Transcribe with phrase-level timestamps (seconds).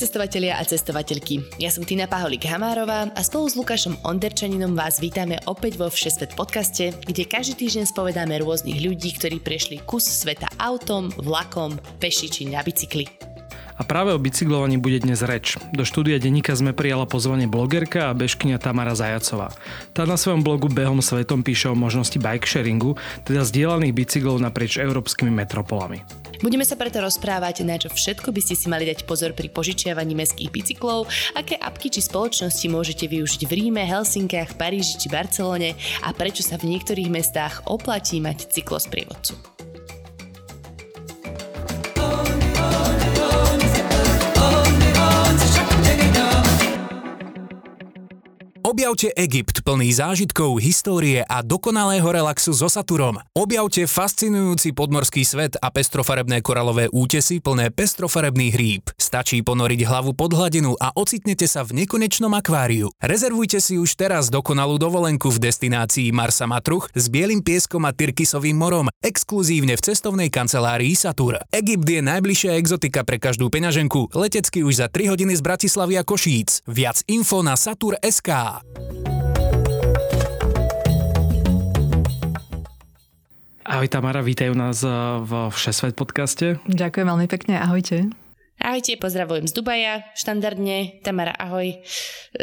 [0.00, 1.60] Cestovatelia a cestovateľky.
[1.60, 6.32] Ja som Tina Paholík Hamárová a spolu s Lukášom Onderčaninom vás vítame opäť vo Všesvet
[6.40, 12.42] podcaste, kde každý týždeň spovedáme rôznych ľudí, ktorí prešli kus sveta autom, vlakom, peši či
[12.48, 13.04] na bicykli.
[13.76, 15.60] A práve o bicyklovaní bude dnes reč.
[15.72, 19.52] Do štúdia denníka sme prijala pozvanie blogerka a bežkynia Tamara Zajacová.
[19.92, 22.96] Tá na svojom blogu Behom svetom píše o možnosti bike sharingu,
[23.28, 26.04] teda zdieľaných bicyklov naprieč európskymi metropolami.
[26.40, 30.16] Budeme sa preto rozprávať, na čo všetko by ste si mali dať pozor pri požičiavaní
[30.16, 31.04] mestských bicyklov,
[31.36, 36.56] aké apky či spoločnosti môžete využiť v Ríme, Helsinkách, Paríži či Barcelone a prečo sa
[36.56, 39.36] v niektorých mestách oplatí mať cyklosprievodcu.
[48.70, 53.18] Objavte Egypt plný zážitkov, histórie a dokonalého relaxu so Saturom.
[53.34, 58.86] Objavte fascinujúci podmorský svet a pestrofarebné koralové útesy plné pestrofarebných rýb.
[58.94, 62.94] Stačí ponoriť hlavu pod hladinu a ocitnete sa v nekonečnom akváriu.
[63.02, 68.54] Rezervujte si už teraz dokonalú dovolenku v destinácii Marsa Matruch s bielým pieskom a Tyrkisovým
[68.54, 71.42] morom, exkluzívne v cestovnej kancelárii Satur.
[71.50, 76.06] Egypt je najbližšia exotika pre každú peňaženku, letecky už za 3 hodiny z Bratislavy a
[76.06, 76.62] Košíc.
[76.70, 78.59] Viac info na satur.sk.
[83.70, 84.90] Ahoj Tamara, vítajú nás eh,
[85.22, 86.58] v Všesvet podcaste.
[86.66, 88.10] Ďakujem veľmi pekne, ahojte.
[88.60, 91.00] Ahojte, pozdravujem z Dubaja, štandardne.
[91.00, 91.80] Tamara, ahoj,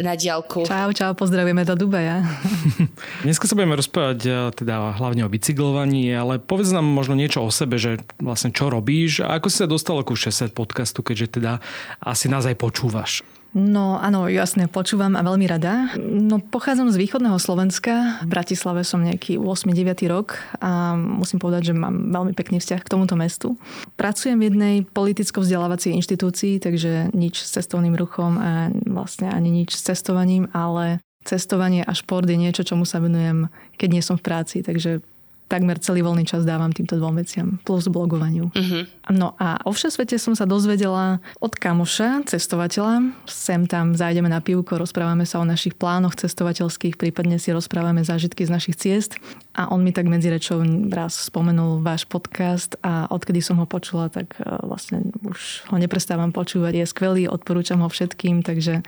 [0.02, 0.66] na diálku.
[0.66, 2.26] Čau, čau, pozdravujeme do Dubaja.
[3.28, 7.54] Dneska sa budeme rozprávať eh, teda hlavne o bicyklovaní, ale povedz nám možno niečo o
[7.54, 11.62] sebe, že vlastne čo robíš a ako si sa dostala ku 60 podcastu, keďže teda
[12.02, 13.22] asi nás aj počúvaš.
[13.56, 15.96] No áno, jasne, počúvam a veľmi rada.
[15.98, 18.20] No pochádzam z východného Slovenska.
[18.22, 22.92] V Bratislave som nejaký 8-9 rok a musím povedať, že mám veľmi pekný vzťah k
[22.92, 23.58] tomuto mestu.
[23.96, 29.90] Pracujem v jednej politicko-vzdelávacej inštitúcii, takže nič s cestovným ruchom a vlastne ani nič s
[29.90, 34.62] cestovaním, ale cestovanie a šport je niečo, čomu sa venujem, keď nie som v práci.
[34.62, 35.02] Takže
[35.48, 38.52] takmer celý voľný čas dávam týmto dvom veciam, plus blogovaniu.
[38.52, 38.84] Uh-huh.
[39.10, 43.16] No a o svete som sa dozvedela od kamoša, cestovateľa.
[43.26, 48.44] Sem tam zájdeme na pivko, rozprávame sa o našich plánoch cestovateľských, prípadne si rozprávame zážitky
[48.44, 49.16] z našich ciest.
[49.56, 54.12] A on mi tak medzi rečou raz spomenul váš podcast a odkedy som ho počula,
[54.12, 56.84] tak e, vlastne už ho neprestávam počúvať.
[56.84, 58.84] Je skvelý, odporúčam ho všetkým, takže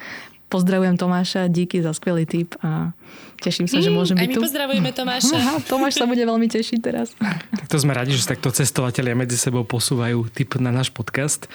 [0.50, 2.98] Pozdravujem Tomáša, díky za skvelý tip a
[3.38, 4.42] teším sa, mm, že môžem byť tu.
[4.42, 5.38] My pozdravujeme Tomáša.
[5.38, 7.14] Aha, Tomáš sa bude veľmi tešiť teraz.
[7.54, 11.46] Tak to sme radi, že takto cestovatelia medzi sebou posúvajú tip na náš podcast.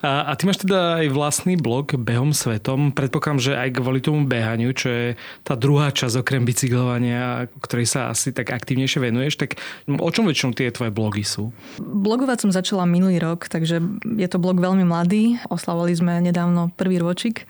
[0.00, 2.88] A, a ty máš teda aj vlastný blog Behom svetom.
[2.96, 5.06] Predpokladám, že aj kvôli tomu behaniu, čo je
[5.44, 10.56] tá druhá časť okrem bicyklovania, ktorej sa asi tak aktívnejšie venuješ, tak o čom väčšinou
[10.56, 11.52] tie tvoje blogy sú?
[11.76, 13.84] Blogovať som začala minulý rok, takže
[14.16, 15.36] je to blog veľmi mladý.
[15.52, 17.44] Oslavovali sme nedávno prvý ročik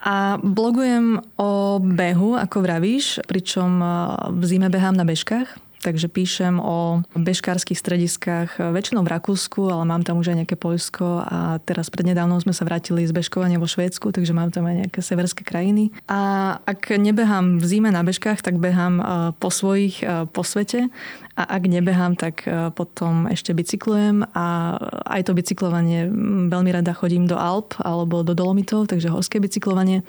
[0.00, 3.84] a blogujem o behu, ako vravíš, pričom
[4.32, 10.04] v zime behám na bežkách Takže píšem o bežkárskych strediskách, väčšinou v Rakúsku, ale mám
[10.04, 14.12] tam už aj nejaké Poľsko a teraz prednedávnom sme sa vrátili z bežkovania vo Švédsku,
[14.12, 15.88] takže mám tam aj nejaké severské krajiny.
[16.04, 19.00] A ak nebehám v zime na bežkách, tak behám
[19.40, 20.04] po svojich
[20.36, 20.92] po svete
[21.40, 22.44] a ak nebehám, tak
[22.76, 24.76] potom ešte bicyklujem a
[25.08, 26.12] aj to bicyklovanie
[26.52, 30.04] veľmi rada chodím do Alp alebo do Dolomitov, takže horské bicyklovanie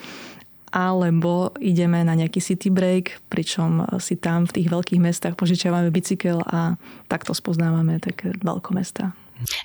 [0.72, 6.40] alebo ideme na nejaký city break, pričom si tam v tých veľkých mestách požičiavame bicykel
[6.48, 6.80] a
[7.12, 9.12] takto spoznávame také veľkomesta.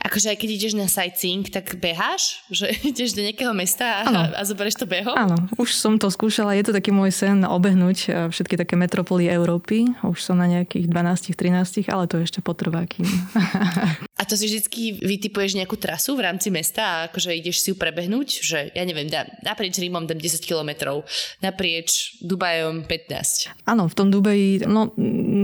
[0.00, 2.41] Akože aj keď ideš na sightseeing, tak beháš?
[2.49, 5.12] Že ideš do nejakého mesta a, a zoberieš to behom?
[5.12, 6.56] Áno, už som to skúšala.
[6.56, 9.93] Je to taký môj sen obehnúť eh, všetky také metropoly Európy.
[10.00, 13.06] Už som na nejakých 12-13, ale to ešte potrvá kým.
[14.16, 17.76] A to si vždy vytipuješ nejakú trasu v rámci mesta a akože ideš si ju
[17.76, 18.28] prebehnúť?
[18.42, 21.04] Že ja neviem, dá, naprieč Rímom dám 10 kilometrov,
[21.44, 23.68] naprieč Dubajom 15.
[23.68, 24.90] Áno, v tom Dubaji, no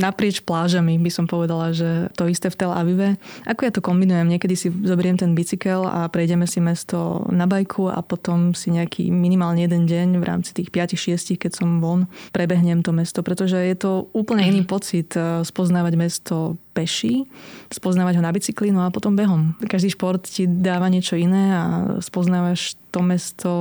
[0.01, 3.21] naprieč plážami by som povedala, že to isté v Tel Avive.
[3.45, 4.33] Ako ja to kombinujem?
[4.33, 9.13] niekedy si zoberiem ten bicykel a prejdeme si mesto na bajku a potom si nejaký
[9.13, 13.77] minimálne jeden deň v rámci tých 5-6, keď som von, prebehnem to mesto, pretože je
[13.77, 14.71] to úplne iný mhm.
[14.71, 17.29] pocit eh, spoznávať mesto peši,
[17.69, 19.55] spoznávať ho na bicykli, no a potom behom.
[19.61, 21.65] Každý šport ti dáva niečo iné a
[22.01, 23.53] spoznávaš to mesto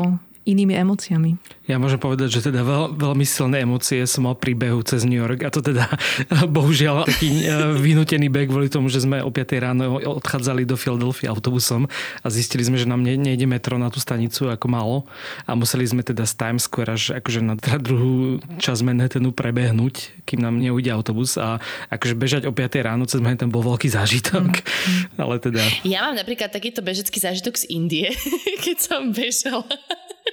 [0.41, 1.37] inými emóciami.
[1.69, 5.21] Ja môžem povedať, že teda veľ, veľmi silné emócie som mal pri behu cez New
[5.21, 5.85] York a to teda
[6.57, 11.29] bohužiaľ taký e, vynútený beh kvôli tomu, že sme o 5 ráno odchádzali do Philadelphia
[11.29, 11.85] autobusom
[12.25, 14.97] a zistili sme, že nám ne, nejde metro na tú stanicu ako malo
[15.45, 20.25] a museli sme teda z Times Square až akože na teda druhú časť Manhattanu prebehnúť,
[20.25, 21.61] kým nám neujde autobus a
[21.93, 24.49] akože bežať o 5 ráno cez Manhattan bol veľký zážitok.
[24.49, 25.19] Mm.
[25.23, 25.61] Ale teda...
[25.85, 28.09] Ja mám napríklad takýto bežecký zážitok z Indie,
[28.65, 29.69] keď som bežala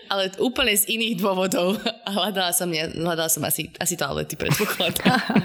[0.09, 1.79] ale úplne z iných dôvodov.
[2.05, 5.21] A hľadala som, ja, hľadala som asi, asi toalety predpokladám.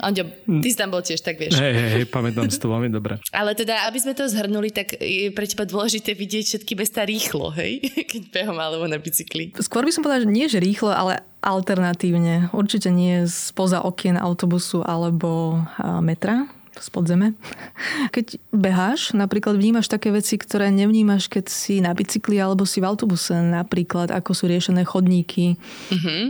[0.00, 0.24] Anďo,
[0.64, 1.60] ty si tam bol tiež, tak vieš.
[1.60, 3.20] Hej, hej, hej, pamätám si to veľmi dobre.
[3.34, 7.52] Ale teda, aby sme to zhrnuli, tak je pre teba dôležité vidieť všetky mesta rýchlo,
[7.52, 7.84] hej?
[8.10, 9.52] Keď behom alebo na bicykli.
[9.60, 12.48] Skôr by som povedala, že nie že rýchlo, ale alternatívne.
[12.56, 15.60] Určite nie spoza okien autobusu alebo
[16.00, 16.48] metra
[16.78, 17.26] z podzeme.
[18.14, 22.88] Keď beháš, napríklad vnímaš také veci, ktoré nevnímaš, keď si na bicykli alebo si v
[22.88, 23.34] autobuse.
[23.36, 25.60] Napríklad, ako sú riešené chodníky,
[25.92, 26.22] mm-hmm.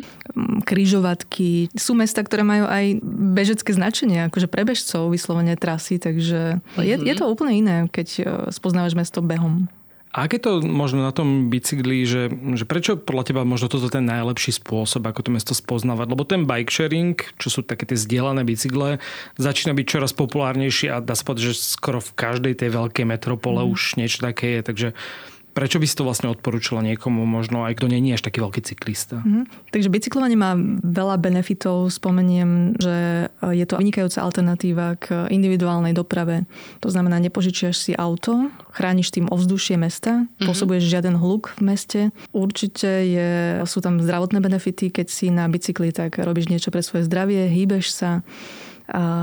[0.66, 1.70] kryžovatky.
[1.78, 2.98] Sú mesta, ktoré majú aj
[3.36, 6.82] bežecké značenie, akože pre bežcov vyslovene trasy, takže mm-hmm.
[6.82, 9.70] je, je to úplne iné, keď e, spoznávaš mesto behom.
[10.12, 14.04] A aké to možno na tom bicykli, že, že prečo podľa teba možno toto ten
[14.04, 16.06] najlepší spôsob, ako to mesto spoznávať?
[16.12, 19.00] Lebo ten bike sharing, čo sú také tie zdieľané bicykle,
[19.40, 23.64] začína byť čoraz populárnejší a dá sa povedať, že skoro v každej tej veľkej metropole
[23.64, 23.72] mm.
[23.72, 24.62] už niečo také je.
[24.68, 24.88] Takže
[25.52, 28.60] Prečo by si to vlastne odporúčala niekomu, možno aj kto nie je až taký veľký
[28.64, 29.20] cyklista?
[29.20, 29.68] Mm-hmm.
[29.68, 31.92] Takže bicyklovanie má veľa benefitov.
[31.92, 36.48] Spomeniem, že je to vynikajúca alternatíva k individuálnej doprave.
[36.80, 40.48] To znamená, nepožičiaš si auto, chrániš tým ovzdušie mesta, mm-hmm.
[40.48, 42.00] pôsobuješ žiaden hluk v meste.
[42.32, 43.30] Určite je,
[43.68, 47.92] sú tam zdravotné benefity, keď si na bicykli, tak robíš niečo pre svoje zdravie, hýbeš
[47.92, 48.24] sa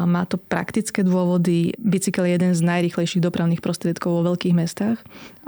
[0.06, 1.76] má to praktické dôvody.
[1.78, 4.98] Bicykel je jeden z najrychlejších dopravných prostriedkov vo veľkých mestách.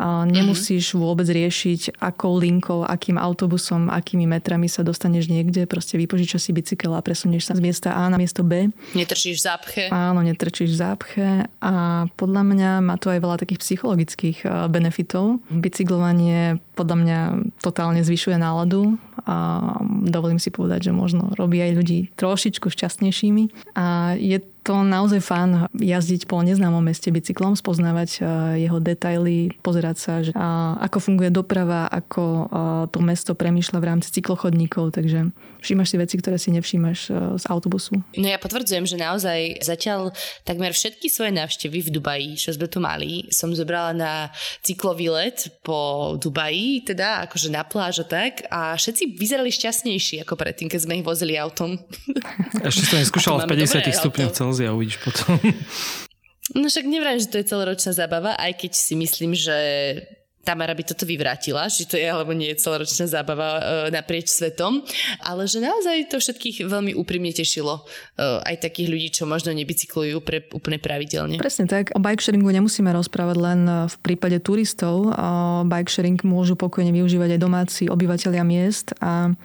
[0.02, 5.70] Nemusíš vôbec riešiť, akou linkou, akým autobusom, akými metrami sa dostaneš niekde.
[5.70, 8.74] Proste vypožičaš si bicykel a presunieš sa z miesta A na miesto B.
[8.98, 9.84] Netrčíš v zápche.
[9.94, 11.28] Áno, netrčíš v zápche.
[11.62, 14.44] A podľa mňa má to aj veľa takých psychologických
[14.74, 15.38] benefitov.
[15.54, 17.20] Bicyklovanie podľa mňa
[17.62, 19.62] totálne zvyšuje náladu a
[20.10, 23.78] dovolím si povedať, že možno robí aj ľudí trošičku šťastnejšími.
[23.78, 28.20] A je to naozaj fán jazdiť po neznámom meste bicyklom, spoznávať e,
[28.70, 30.32] jeho detaily, pozerať sa, že
[30.78, 32.46] ako funguje doprava, ako e,
[32.94, 35.34] to mesto premýšľa v rámci cyklochodníkov, takže
[35.66, 37.12] všímaš si veci, ktoré si nevšímaš e,
[37.42, 38.06] z autobusu.
[38.14, 40.14] No ja potvrdzujem, že naozaj zatiaľ
[40.46, 44.14] takmer všetky svoje návštevy v Dubaji, čo sme tu mali, som zobrala na
[44.62, 50.38] cyklový let po Dubaji, teda akože na pláž a tak a všetci vyzerali šťastnejší ako
[50.38, 51.82] predtým, keď sme ich vozili autom.
[52.62, 55.40] Ešte som neskúšala v 50 stupňoch Celzia, uvidíš potom.
[56.52, 59.56] No však nevrám, že to je celoročná zábava, aj keď si myslím, že
[60.42, 64.82] Tamara by toto vyvrátila, že to je alebo nie je celoročná zábava e, naprieč svetom,
[65.22, 67.86] ale že naozaj to všetkých veľmi úprimne tešilo.
[68.18, 71.38] E, aj takých ľudí, čo možno nebicyklujú pre, úplne pravidelne.
[71.38, 71.94] Presne tak.
[71.94, 75.14] O bike sharingu nemusíme rozprávať len v prípade turistov.
[75.14, 79.38] O bike sharing môžu pokojne využívať aj domáci obyvateľia miest a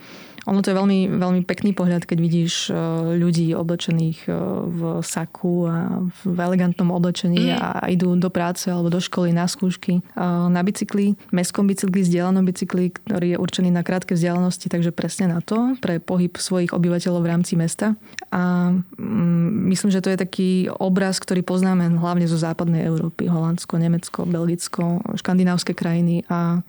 [0.47, 2.73] ono to je veľmi, veľmi pekný pohľad, keď vidíš e,
[3.19, 4.33] ľudí oblečených e,
[4.71, 7.59] v saku a v elegantnom oblečení mm.
[7.59, 10.03] a idú do práce alebo do školy na skúšky e,
[10.47, 15.43] na bicykli, mestskom bicykli, vzdialenom bicykli, ktorý je určený na krátke vzdialenosti, takže presne na
[15.43, 17.99] to, pre pohyb svojich obyvateľov v rámci mesta.
[18.31, 23.83] A mm, myslím, že to je taký obraz, ktorý poznáme hlavne zo západnej Európy, Holandsko,
[23.83, 26.63] Nemecko, Belgicko, škandinávske krajiny a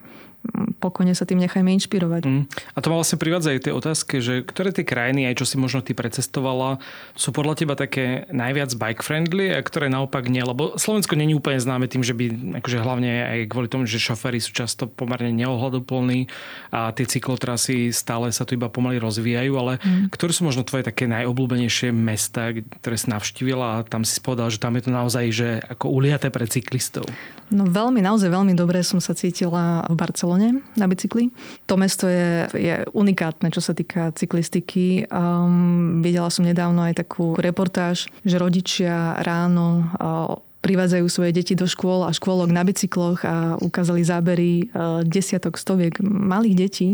[0.78, 2.24] pokojne sa tým nechajme inšpirovať.
[2.30, 2.44] Mm.
[2.48, 5.56] A to ma vlastne privádza aj tie otázky, že ktoré tie krajiny, aj čo si
[5.58, 6.78] možno ty precestovala,
[7.18, 11.58] sú podľa teba také najviac bike friendly a ktoré naopak nie, lebo Slovensko není úplne
[11.58, 16.30] známe tým, že by akože hlavne aj kvôli tomu, že šoféry sú často pomerne neohľadoplní
[16.70, 20.14] a tie cyklotrasy stále sa tu iba pomaly rozvíjajú, ale mm.
[20.14, 24.62] ktoré sú možno tvoje také najobľúbenejšie mesta, ktoré si navštívila a tam si povedal, že
[24.62, 27.10] tam je to naozaj že ako uliaté pre cyklistov?
[27.48, 30.37] No veľmi, naozaj veľmi dobre som sa cítila v Barcelone
[30.78, 31.34] na bicykli.
[31.66, 35.10] To mesto je, je unikátne, čo sa týka cyklistiky.
[35.10, 41.70] Um, videla som nedávno aj takú reportáž, že rodičia ráno uh, privádzajú svoje deti do
[41.70, 46.88] škôl a škôlok na bicykloch a ukázali zábery uh, desiatok, stoviek malých detí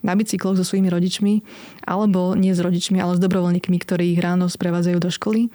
[0.00, 1.34] na bicykloch so svojimi rodičmi,
[1.84, 5.52] alebo nie s rodičmi, ale s dobrovoľníkmi, ktorí ich ráno sprevádzajú do školy.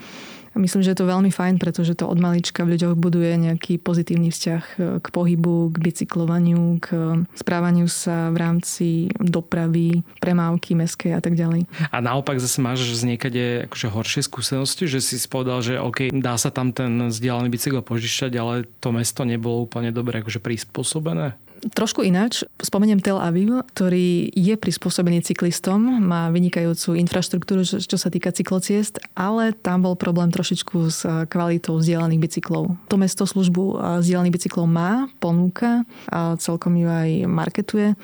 [0.54, 3.82] A myslím, že je to veľmi fajn, pretože to od malička v ľuďoch buduje nejaký
[3.82, 6.88] pozitívny vzťah e, k pohybu, k bicyklovaniu, k
[7.34, 11.66] správaniu sa v rámci dopravy, premávky meskej a tak ďalej.
[11.90, 16.38] A naopak zase máš z niekade akože horšie skúsenosti, že si povedal, že OK, dá
[16.38, 21.34] sa tam ten vzdialený bicykel požičať, ale to mesto nebolo úplne dobre akože prispôsobené?
[21.72, 22.44] Trošku ináč.
[22.60, 29.56] Spomeniem Tel Aviv, ktorý je prispôsobený cyklistom, má vynikajúcu infraštruktúru, čo sa týka cyklociest, ale
[29.56, 32.76] tam bol problém trošičku s kvalitou vzdielaných bicyklov.
[32.92, 37.96] To mesto službu vzdielaných bicyklov má, ponúka a celkom ju aj marketuje.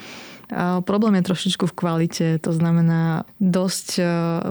[0.56, 4.00] A problém je trošičku v kvalite, to znamená, dosť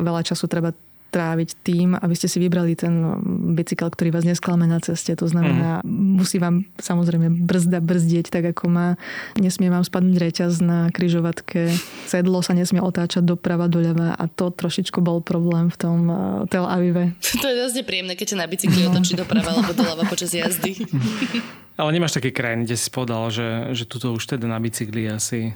[0.05, 0.77] veľa času treba
[1.09, 2.93] tráviť tým, aby ste si vybrali ten
[3.57, 5.17] bicykel, ktorý vás nesklame na ceste.
[5.17, 5.89] To znamená, mm.
[5.89, 8.89] musí vám samozrejme brzda brzdieť tak, ako má.
[9.41, 11.73] Nesmie vám spadnúť reťaz na kryžovatke.
[12.05, 16.19] Sedlo sa nesmie otáčať doprava, doľava a to trošičku bol problém v tom uh,
[16.53, 17.17] Tel Avive.
[17.43, 18.93] To je dosť nepríjemné, keď sa na bicykli no.
[18.93, 20.75] otočí doprava alebo doľava počas jazdy.
[21.79, 25.55] Ale nemáš také krajiny, kde si povedal, že, že tuto už teda na bicykli asi...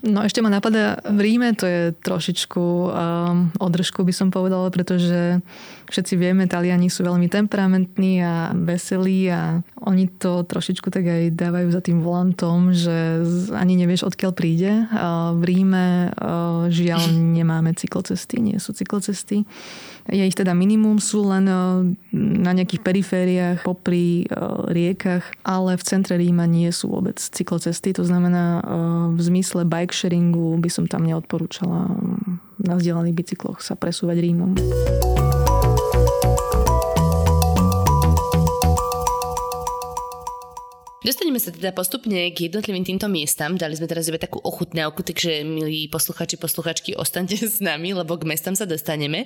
[0.00, 5.44] No ešte ma napadá v Ríme, to je trošičku um, održku by som povedala, pretože
[5.90, 11.68] všetci vieme, Taliani sú veľmi temperamentní a veselí a oni to trošičku tak aj dávajú
[11.74, 14.86] za tým volantom, že ani nevieš, odkiaľ príde.
[15.36, 16.14] V Ríme
[16.70, 19.44] žiaľ nemáme cyklocesty, nie sú cyklocesty.
[20.10, 21.44] Je ich teda minimum, sú len
[22.16, 24.26] na nejakých perifériách, popri
[24.70, 27.92] riekach, ale v centre Ríma nie sú vôbec cyklocesty.
[27.94, 28.64] To znamená,
[29.14, 31.94] v zmysle bike sharingu by som tam neodporúčala
[32.60, 34.52] na vzdielaných bicykloch sa presúvať Rímom.
[41.00, 43.56] Dostaneme sa teda postupne k jednotlivým týmto miestam.
[43.56, 48.28] Dali sme teraz iba takú ochutnávku, takže milí posluchači, posluchačky, ostaňte s nami, lebo k
[48.28, 49.24] mestam sa dostaneme.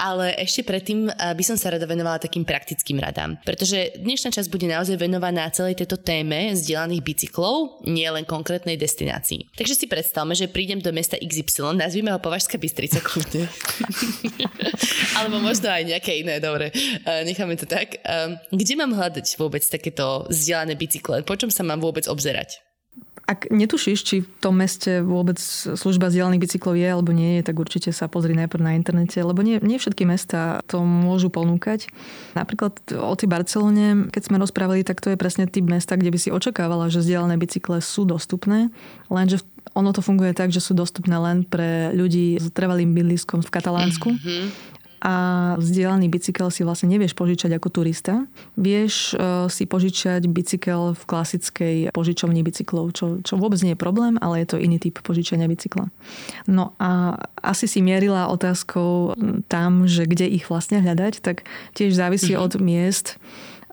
[0.00, 3.36] Ale ešte predtým eh, by som sa rada venovala takým praktickým radám.
[3.44, 9.52] Pretože dnešná časť bude naozaj venovaná celej tejto téme zdieľaných bicyklov, nie len konkrétnej destinácii.
[9.60, 13.44] Takže si predstavme, že prídem do mesta XY, nazvime ho Považská Bystrica kľudne.
[15.20, 16.72] Alebo možno aj nejaké iné, dobre.
[16.72, 18.00] Eh, necháme to tak.
[18.00, 21.09] Eh, kde mám hľadať vôbec takéto zdieľané bicykle?
[21.10, 22.62] Len Po čom sa mám vôbec obzerať?
[23.30, 25.38] Ak netušíš, či v tom meste vôbec
[25.78, 29.38] služba zdieľaných bicyklov je alebo nie je, tak určite sa pozri najprv na internete, lebo
[29.46, 31.86] nie, nie všetky mesta to môžu ponúkať.
[32.34, 36.18] Napríklad o tej Barcelone, keď sme rozprávali, tak to je presne typ mesta, kde by
[36.18, 38.74] si očakávala, že zdieľané bicykle sú dostupné,
[39.06, 39.46] lenže
[39.78, 44.10] ono to funguje tak, že sú dostupné len pre ľudí s trvalým bydliskom v Katalánsku.
[44.10, 44.69] Mm-hmm
[45.00, 45.14] a
[45.56, 48.28] vzdielaný bicykel si vlastne nevieš požičať ako turista.
[48.60, 54.20] Vieš uh, si požičať bicykel v klasickej požičovni bicyklov, čo, čo vôbec nie je problém,
[54.20, 55.88] ale je to iný typ požičania bicykla.
[56.44, 59.16] No a asi si mierila otázkou
[59.48, 62.44] tam, že kde ich vlastne hľadať, tak tiež závisí mm-hmm.
[62.44, 63.08] od miest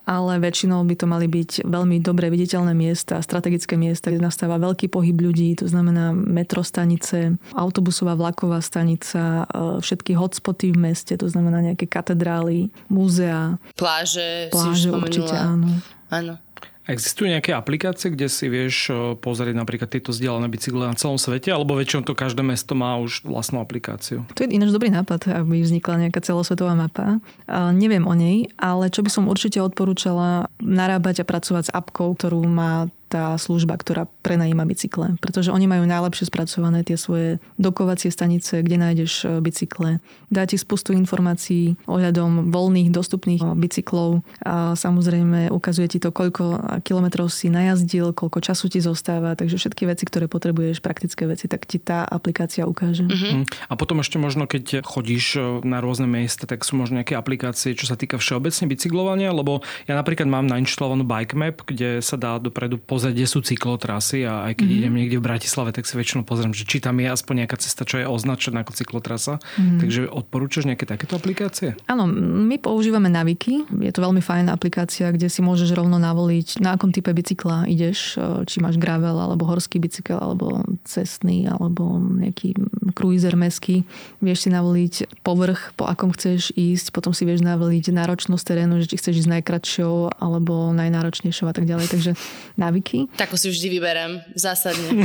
[0.08, 4.88] ale väčšinou by to mali byť veľmi dobre viditeľné miesta, strategické miesta, kde nastáva veľký
[4.88, 11.60] pohyb ľudí, to znamená metrostanice, autobusová vlaková stanica, e, všetky hotspoty v meste, to znamená
[11.60, 13.60] nejaké katedrály, múzea.
[13.76, 15.76] Pláže, pláže si určite áno.
[16.08, 16.40] Áno.
[16.88, 21.52] Existujú nejaké aplikácie, kde si vieš eh, pozrieť napríklad tieto vzdialené bicykle na celom svete,
[21.52, 24.24] alebo väčšinou to každé mesto má už vlastnú aplikáciu?
[24.32, 27.20] To je ináč dobrý nápad, aby vznikla nejaká celosvetová mapa.
[27.44, 32.16] A neviem o nej, ale čo by som určite odporúčala, narábať a pracovať s apkou,
[32.16, 35.16] ktorú má tá služba, ktorá prenajíma bicykle.
[35.18, 40.04] Pretože oni majú najlepšie spracované tie svoje dokovacie stanice, kde nájdeš e, bicykle.
[40.28, 46.78] Dá ti spustu informácií ohľadom voľných, dostupných e, bicyklov a samozrejme ukazuje ti to, koľko
[46.84, 51.64] kilometrov si najazdil, koľko času ti zostáva, takže všetky veci, ktoré potrebuješ, praktické veci, tak
[51.64, 53.08] ti tá aplikácia ukáže.
[53.08, 53.48] Uh-huh.
[53.66, 57.72] A potom ešte možno, keď chodíš e, na rôzne miesta, tak sú možno nejaké aplikácie,
[57.72, 62.36] čo sa týka všeobecne bicyklovania, lebo ja napríklad mám nainštalovanú Bike Map, kde sa dá
[62.36, 64.82] dopredu pozrieť, kde sú cyklotrasy a aj keď mm-hmm.
[64.82, 67.86] idem niekde v Bratislave, tak si väčšinou pozriem, že či tam je aspoň nejaká cesta,
[67.86, 69.38] čo je označená ako cyklotrasa.
[69.38, 69.78] Mm-hmm.
[69.78, 71.78] Takže odporúčaš nejaké takéto aplikácie?
[71.86, 73.70] Áno, my používame Naviky.
[73.70, 78.18] Je to veľmi fajná aplikácia, kde si môžeš rovno navoliť, na akom type bicykla ideš,
[78.50, 82.56] či máš gravel, alebo horský bicykel, alebo cestný, alebo nejaký
[82.96, 83.84] cruiser meský.
[84.24, 88.88] Vieš si navoliť povrch, po akom chceš ísť, potom si vieš navoliť náročnosť terénu, že
[88.88, 91.86] či chceš ísť najkratšou alebo najnáročnejšou a tak ďalej.
[91.92, 92.10] Takže
[92.56, 93.12] naviky roky.
[93.16, 95.04] Tak si vždy vyberem, zásadne.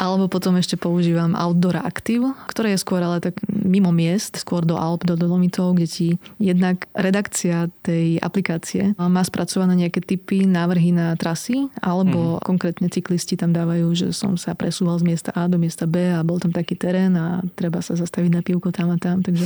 [0.00, 4.80] Alebo potom ešte používam Outdoor Active, ktoré je skôr ale tak mimo miest, skôr do
[4.80, 6.08] Alp, do Dolomitov, kde ti
[6.40, 12.48] jednak redakcia tej aplikácie má spracované nejaké typy, návrhy na trasy, alebo mm.
[12.48, 16.24] konkrétne cyklisti tam dávajú, že som sa presúval z miesta A do miesta B a
[16.24, 19.20] bol tam taký terén a treba sa zastaviť na pivko tam a tam.
[19.20, 19.44] Takže...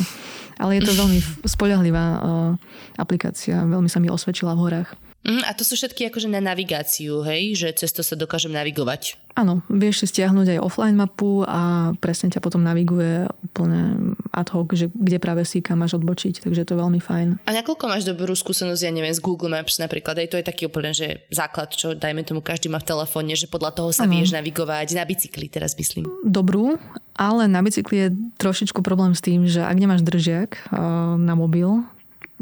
[0.63, 1.19] Ale je to veľmi
[1.51, 2.55] spoľahlivá uh,
[2.95, 4.95] aplikácia, veľmi sa mi osvedčila v horách.
[5.25, 7.57] Mm, a to sú všetky akože na navigáciu, hej?
[7.57, 9.17] Že cez to sa dokážem navigovať.
[9.35, 14.71] Áno, vieš si stiahnuť aj offline mapu a presne ťa potom naviguje úplne ad hoc,
[14.79, 17.43] že kde práve si kam máš odbočiť, takže to je veľmi fajn.
[17.43, 20.71] A nakoľko máš dobrú skúsenosť, ja neviem, z Google Maps napríklad, aj to je taký
[20.71, 24.15] úplne, že základ, čo dajme tomu každý má v telefóne, že podľa toho sa ano.
[24.15, 26.07] vieš navigovať na bicykli, teraz myslím.
[26.23, 26.79] Dobrú,
[27.19, 30.79] ale na bicykli je trošičku problém s tým, že ak nemáš držiak eh,
[31.19, 31.83] na mobil,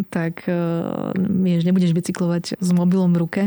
[0.08, 3.42] tak uh, vieš, nebudeš bicyklovať s mobilom v ruke.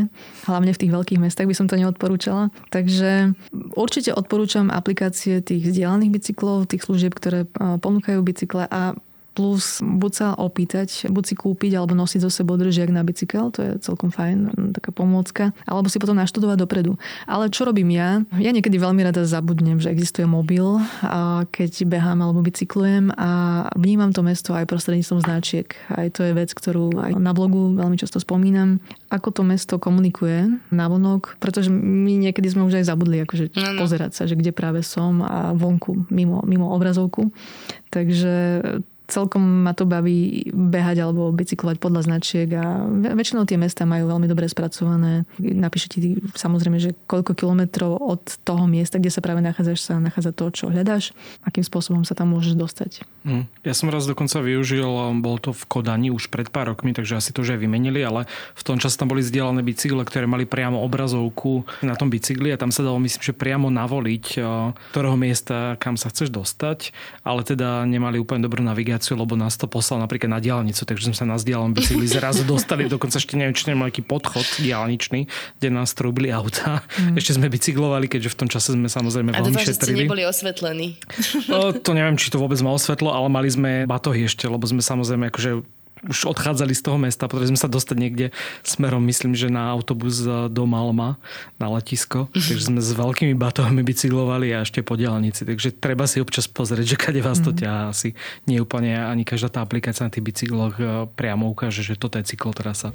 [0.46, 2.54] Hlavne v tých veľkých mestách by som to neodporúčala.
[2.70, 3.34] Takže
[3.74, 8.94] určite odporúčam aplikácie tých vzdielaných bicyklov, tých služieb, ktoré uh, ponúkajú bicykle a
[9.36, 13.60] plus buď sa opýtať, buď si kúpiť alebo nosiť zo sebou držiak na bicykel, to
[13.60, 16.96] je celkom fajn, taká pomôcka, alebo si potom naštudovať dopredu.
[17.28, 18.24] Ale čo robím ja?
[18.40, 23.30] Ja niekedy veľmi rada zabudnem, že existuje mobil, a keď behám alebo bicyklujem a
[23.76, 25.68] vnímam to mesto aj prostredníctvom značiek.
[25.92, 28.80] Aj to je vec, ktorú aj na blogu veľmi často spomínam.
[29.12, 33.76] Ako to mesto komunikuje na vonok, pretože my niekedy sme už aj zabudli akože no,
[33.76, 33.80] no.
[33.84, 37.28] pozerať sa, že kde práve som a vonku, mimo, mimo obrazovku.
[37.92, 38.34] Takže
[39.06, 44.26] celkom ma to baví behať alebo bicyklovať podľa značiek a väčšinou tie mesta majú veľmi
[44.26, 45.24] dobre spracované.
[45.38, 50.34] Napíše ti samozrejme, že koľko kilometrov od toho miesta, kde sa práve nachádzaš, sa nachádza
[50.34, 51.14] to, čo hľadáš,
[51.46, 52.90] akým spôsobom sa tam môžeš dostať.
[53.22, 53.46] Mm.
[53.62, 54.86] Ja som raz dokonca využil,
[55.22, 58.26] bol to v Kodani už pred pár rokmi, takže asi to už aj vymenili, ale
[58.58, 62.60] v tom čase tam boli zdieľané bicykle, ktoré mali priamo obrazovku na tom bicykli a
[62.60, 64.26] tam sa dalo myslím, že priamo navoliť,
[64.90, 66.90] ktorého miesta kam sa chceš dostať,
[67.22, 71.12] ale teda nemali úplne dobrú navigáciu navigáciu, lebo nás to poslal napríklad na diálnicu, takže
[71.12, 75.28] sme sa na zdialom bicykli zrazu dostali, dokonca ešte neviem, či nemal aký podchod diálničný,
[75.60, 76.80] kde nás trúbili auta.
[76.96, 77.20] Mm.
[77.20, 80.00] Ešte sme bicyklovali, keďže v tom čase sme samozrejme A veľmi dúfam, šetrili.
[80.00, 80.88] A neboli osvetlení.
[81.52, 84.80] No, to neviem, či to vôbec má osvetlo, ale mali sme batohy ešte, lebo sme
[84.80, 85.50] samozrejme akože
[86.08, 88.26] už odchádzali z toho mesta, potrebovali sme sa dostať niekde
[88.62, 91.18] smerom, myslím, že na autobus do Malma,
[91.60, 92.26] na letisko.
[92.32, 95.46] Takže sme s veľkými batohmi bicyklovali a ešte po diálnici.
[95.46, 97.58] Takže treba si občas pozrieť, že kade vás to mhm.
[97.60, 97.82] ťahá.
[97.92, 98.16] Asi
[98.48, 102.24] nie úplne ani každá tá aplikácia na tých bicykloch eh, priamo ukáže, že toto je
[102.26, 102.94] cyklotrasa.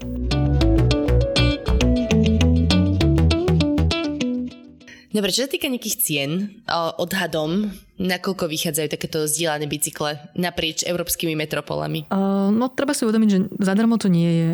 [5.12, 6.32] Dobre, čo sa týka nejakých cien,
[6.72, 7.68] odhadom,
[8.00, 12.07] nakoľko vychádzajú takéto zdieľané bicykle naprieč európskymi metropolami?
[12.07, 14.50] Uh, no, treba si uvedomiť, že zadarmo to nie je.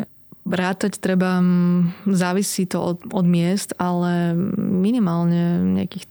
[0.48, 1.44] Rátať treba,
[2.08, 6.08] závisí to od, od miest, ale minimálne nejakých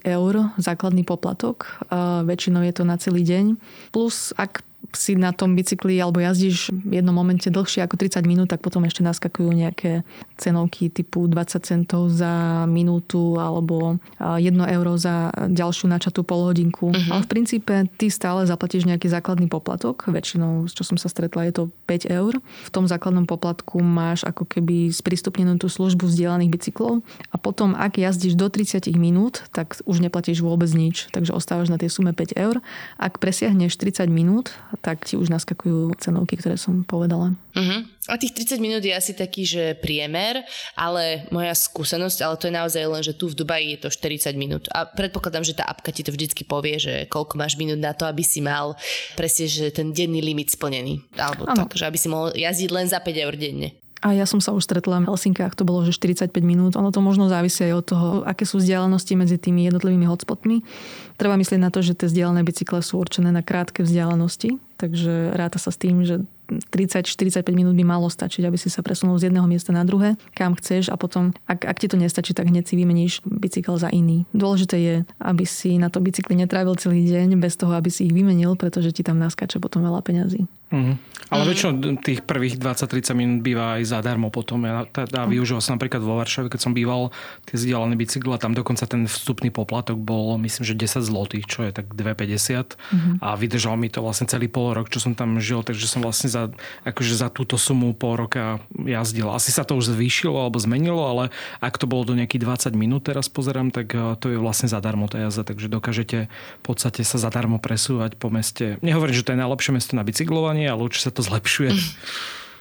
[0.00, 1.82] 3-5 eur základný poplatok.
[1.90, 3.58] Uh, väčšinou je to na celý deň.
[3.90, 4.62] Plus, ak
[4.96, 8.82] si na tom bicykli alebo jazdíš v jednom momente dlhšie ako 30 minút, tak potom
[8.86, 10.02] ešte naskakujú nejaké
[10.38, 16.90] cenovky typu 20 centov za minútu alebo 1 euro za ďalšiu načatú polhodinku.
[16.90, 17.10] Uh-huh.
[17.12, 20.06] Ale v princípe ty stále zaplatíš nejaký základný poplatok.
[20.10, 22.32] Väčšinou, s čo som sa stretla, je to 5 eur.
[22.40, 27.98] V tom základnom poplatku máš ako keby sprístupnenú tú službu vzdielaných bicyklov a potom, ak
[27.98, 31.10] jazdíš do 30 minút, tak už neplatíš vôbec nič.
[31.10, 32.62] Takže ostávaš na tej sume 5 eur.
[32.98, 34.54] Ak presiahneš 30 minút,
[34.84, 37.32] tak ti už naskakujú cenovky, ktoré som povedala.
[37.56, 37.80] Uh-huh.
[38.04, 40.44] A tých 30 minút je asi taký, že priemer,
[40.76, 44.36] ale moja skúsenosť, ale to je naozaj len, že tu v Dubaji je to 40
[44.36, 44.68] minút.
[44.76, 48.04] A predpokladám, že tá apka ti to vždycky povie, že koľko máš minút na to,
[48.04, 48.76] aby si mal
[49.16, 51.00] presne, že ten denný limit splnený.
[51.16, 51.64] Alebo ano.
[51.64, 53.72] tak, že aby si mohol jazdiť len za 5 eur denne.
[54.04, 56.76] A ja som sa už stretla v Helsinkách, to bolo, že 45 minút.
[56.76, 60.60] Ono to možno závisí aj od toho, aké sú vzdialenosti medzi tými jednotlivými hotspotmi.
[61.16, 65.56] Treba myslieť na to, že tie vzdialené bicykle sú určené na krátke vzdialenosti, takže ráta
[65.56, 66.20] sa s tým, že
[66.52, 70.52] 30-45 minút by malo stačiť, aby si sa presunul z jedného miesta na druhé, kam
[70.52, 74.28] chceš a potom, ak, ak ti to nestačí, tak hneď si vymeníš bicykel za iný.
[74.36, 74.94] Dôležité je,
[75.24, 78.92] aby si na to bicykli netrávil celý deň bez toho, aby si ich vymenil, pretože
[78.92, 80.44] ti tam naskače potom veľa peňazí.
[80.74, 80.98] Mm.
[81.30, 81.48] Ale mm.
[81.48, 84.66] väčšinou tých prvých 20-30 minút býva aj zadarmo potom.
[84.66, 87.14] Ja teda využil som napríklad vo Varšave, keď som býval
[87.46, 91.70] tie vzdialené bicykle, tam dokonca ten vstupný poplatok bol myslím, že 10 zlotých, čo je
[91.70, 93.14] tak 2,50 mm.
[93.22, 96.28] a vydržal mi to vlastne celý pol rok, čo som tam žil, takže som vlastne
[96.28, 96.50] za,
[96.82, 99.30] akože za túto sumu pol roka jazdil.
[99.30, 101.30] Asi sa to už zvýšilo alebo zmenilo, ale
[101.62, 105.06] ak to bolo do nejakých 20 minút teraz pozerám, tak eh, to je vlastne zadarmo
[105.06, 108.76] tá jazda, takže dokážete v podstate sa zadarmo presúvať po meste.
[108.82, 111.72] Nehovorím, že to je najlepšie mesto na bicyklovanie, ale určite sa to zlepšuje.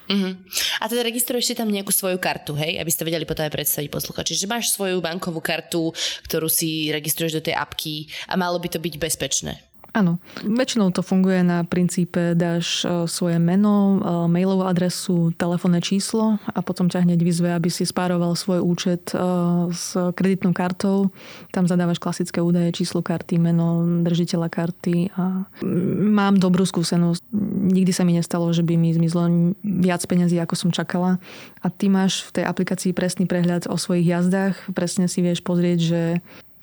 [0.04, 0.36] Uh-huh.
[0.84, 3.88] A teda registruješ si tam nejakú svoju kartu, hej, aby ste vedeli potom aj predstaviť
[3.88, 5.95] posluchači, že máš svoju bankovú kartu,
[6.28, 9.73] ktorú si registruješ do tej apky a malo by to byť bezpečné.
[9.93, 10.17] Áno.
[10.41, 16.65] Väčšinou to funguje na princípe, dáš e, svoje meno, e, mailovú adresu, telefónne číslo a
[16.65, 19.21] potom ťa hneď vyzve, aby si spároval svoj účet e,
[19.69, 21.13] s kreditnou kartou.
[21.53, 25.45] Tam zadávaš klasické údaje, číslo karty, meno držiteľa karty a
[26.10, 27.29] mám dobrú skúsenosť.
[27.69, 31.21] Nikdy sa mi nestalo, že by mi zmizlo viac peniazí, ako som čakala.
[31.62, 34.58] A ty máš v tej aplikácii presný prehľad o svojich jazdách.
[34.73, 36.01] Presne si vieš pozrieť, že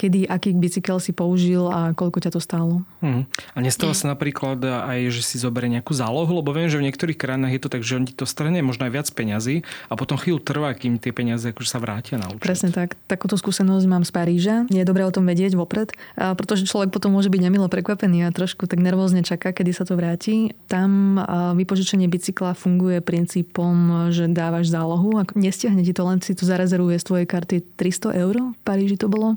[0.00, 2.80] kedy, aký bicykel si použil a koľko ťa to stálo.
[3.04, 3.28] Hmm.
[3.52, 7.20] A nestalo sa napríklad aj, že si zoberie nejakú zálohu, lebo viem, že v niektorých
[7.20, 9.60] krajinách je to tak, že on ti to strane možno aj viac peňazí
[9.92, 12.40] a potom chvíľu trvá, kým tie peniaze akože sa vrátia na účet.
[12.40, 12.96] Presne tak.
[13.04, 14.56] Takúto skúsenosť mám z Paríža.
[14.72, 18.32] Nie je dobré o tom vedieť vopred, pretože človek potom môže byť nemilo prekvapený a
[18.32, 20.56] trošku tak nervózne čaká, kedy sa to vráti.
[20.70, 21.20] Tam
[21.58, 26.96] vypožičenie bicykla funguje princípom, že dávaš zálohu a nestiahne ti to, len si tu zarezervuje
[26.96, 28.54] z tvojej karty 300 eur.
[28.54, 29.36] V Paríži to bolo.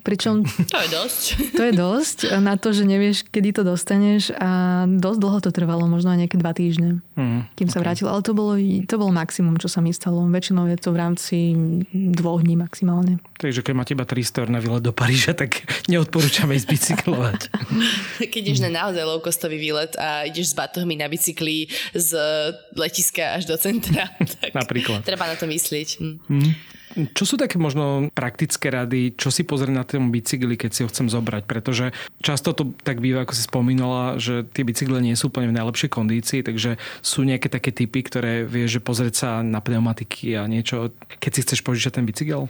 [0.00, 0.46] Pričom...
[0.46, 1.24] To je dosť.
[1.58, 5.90] To je dosť na to, že nevieš, kedy to dostaneš a dosť dlho to trvalo,
[5.90, 7.84] možno aj nejaké dva týždne, mm, kým sa okay.
[7.84, 8.06] vrátil.
[8.06, 10.22] Ale to bolo, to bolo maximum, čo sa mi stalo.
[10.30, 11.36] Väčšinou je to v rámci
[11.90, 13.18] dvoch dní maximálne.
[13.38, 17.40] Takže keď máte iba 300 eur na výlet do Paríža, tak neodporúčame ísť bicyklovať.
[18.32, 22.10] keď ideš na naozaj low-costový výlet a ideš s batohmi na bicykli z
[22.78, 25.02] letiska až do centra, tak Napríklad.
[25.02, 25.88] treba na to myslieť.
[26.28, 26.54] Mm.
[26.94, 30.88] Čo sú také možno praktické rady, čo si pozrieť na tom bicykli, keď si ho
[30.88, 31.44] chcem zobrať?
[31.44, 31.92] Pretože
[32.24, 35.90] často to tak býva, ako si spomínala, že tie bicykle nie sú úplne v najlepšej
[35.92, 40.94] kondícii, takže sú nejaké také typy, ktoré vieš, že pozrieť sa na pneumatiky a niečo,
[41.20, 42.48] keď si chceš požičať ten bicykel?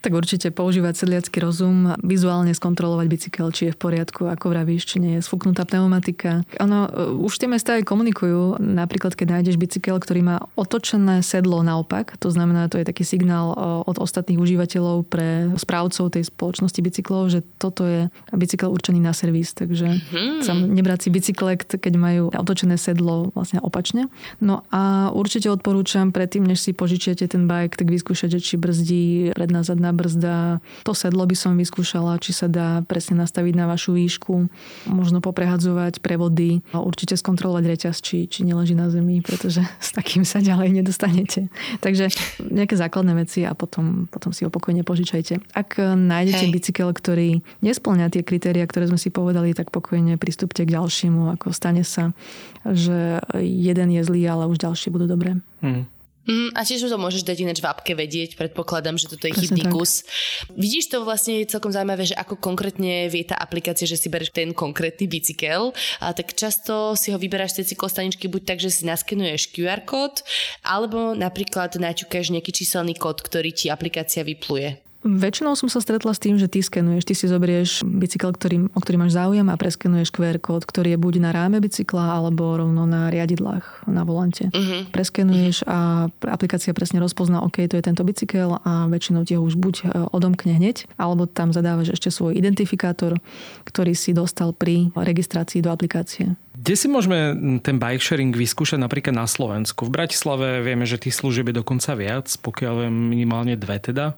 [0.00, 4.96] Tak určite používať sedliacký rozum, vizuálne skontrolovať bicykel, či je v poriadku, ako vravíš, či
[4.96, 6.40] nie je sfúknutá pneumatika.
[6.56, 11.60] Ono, uh, už tie mesta aj komunikujú, napríklad keď nájdeš bicykel, ktorý má otočené sedlo
[11.60, 16.80] naopak, to znamená, to je taký signál uh, od ostatných užívateľov pre správcov tej spoločnosti
[16.80, 20.40] bicyklov, že toto je bicykel určený na servis, takže mm-hmm.
[20.40, 24.08] sa nebrať si bicykle, keď majú otočené sedlo vlastne opačne.
[24.40, 29.60] No a určite odporúčam predtým, než si požičiate ten bike, tak vyskúšať, či brzdí predná
[29.60, 30.58] zadná brzda.
[30.86, 34.48] To sedlo by som vyskúšala, či sa dá presne nastaviť na vašu výšku.
[34.90, 40.24] Možno poprehadzovať prevody a určite skontrolovať reťaz, či, či neleží na zemi, pretože s takým
[40.26, 41.52] sa ďalej nedostanete.
[41.84, 45.42] Takže nejaké základné veci a potom, potom si ho pokojne požičajte.
[45.54, 46.52] Ak nájdete Hej.
[46.52, 51.36] bicykel, ktorý nesplňa tie kritéria, ktoré sme si povedali, tak pokojne pristúpte k ďalšiemu.
[51.38, 52.16] Ako stane sa,
[52.64, 55.38] že jeden je zlý, ale už ďalšie budú dobré.
[55.60, 55.86] Hmm.
[56.30, 59.66] Mm, a tiež to môžeš dať ináč v apke vedieť, predpokladám, že toto je chybný
[59.66, 60.06] kus.
[60.54, 64.30] Vidíš to vlastne je celkom zaujímavé, že ako konkrétne vie tá aplikácia, že si bereš
[64.30, 68.70] ten konkrétny bicykel, a tak často si ho vyberáš z tej cyklostaničky buď tak, že
[68.70, 70.22] si naskenuješ QR kód,
[70.62, 74.89] alebo napríklad naťukáš nejaký číselný kód, ktorý ti aplikácia vypluje.
[75.00, 78.80] Väčšinou som sa stretla s tým, že ty skenuješ, ty si zoberieš bicykel, ktorý, o
[78.84, 82.84] ktorý máš záujem a preskenuješ QR kód, ktorý je buď na ráme bicykla alebo rovno
[82.84, 84.52] na riadidlách na volante.
[84.52, 84.84] Uh-huh.
[84.92, 89.56] Preskenuješ a aplikácia presne rozpozná, OK, to je tento bicykel a väčšinou ti ho už
[89.56, 93.16] buď e, odomkne hneď, alebo tam zadávaš ešte svoj identifikátor,
[93.64, 96.36] ktorý si dostal pri registrácii do aplikácie.
[96.60, 97.32] Kde si môžeme
[97.64, 99.88] ten bike sharing vyskúšať napríklad na Slovensku?
[99.88, 104.12] V Bratislave vieme, že tých služieb je dokonca viac, pokiaľ viem minimálne dve teda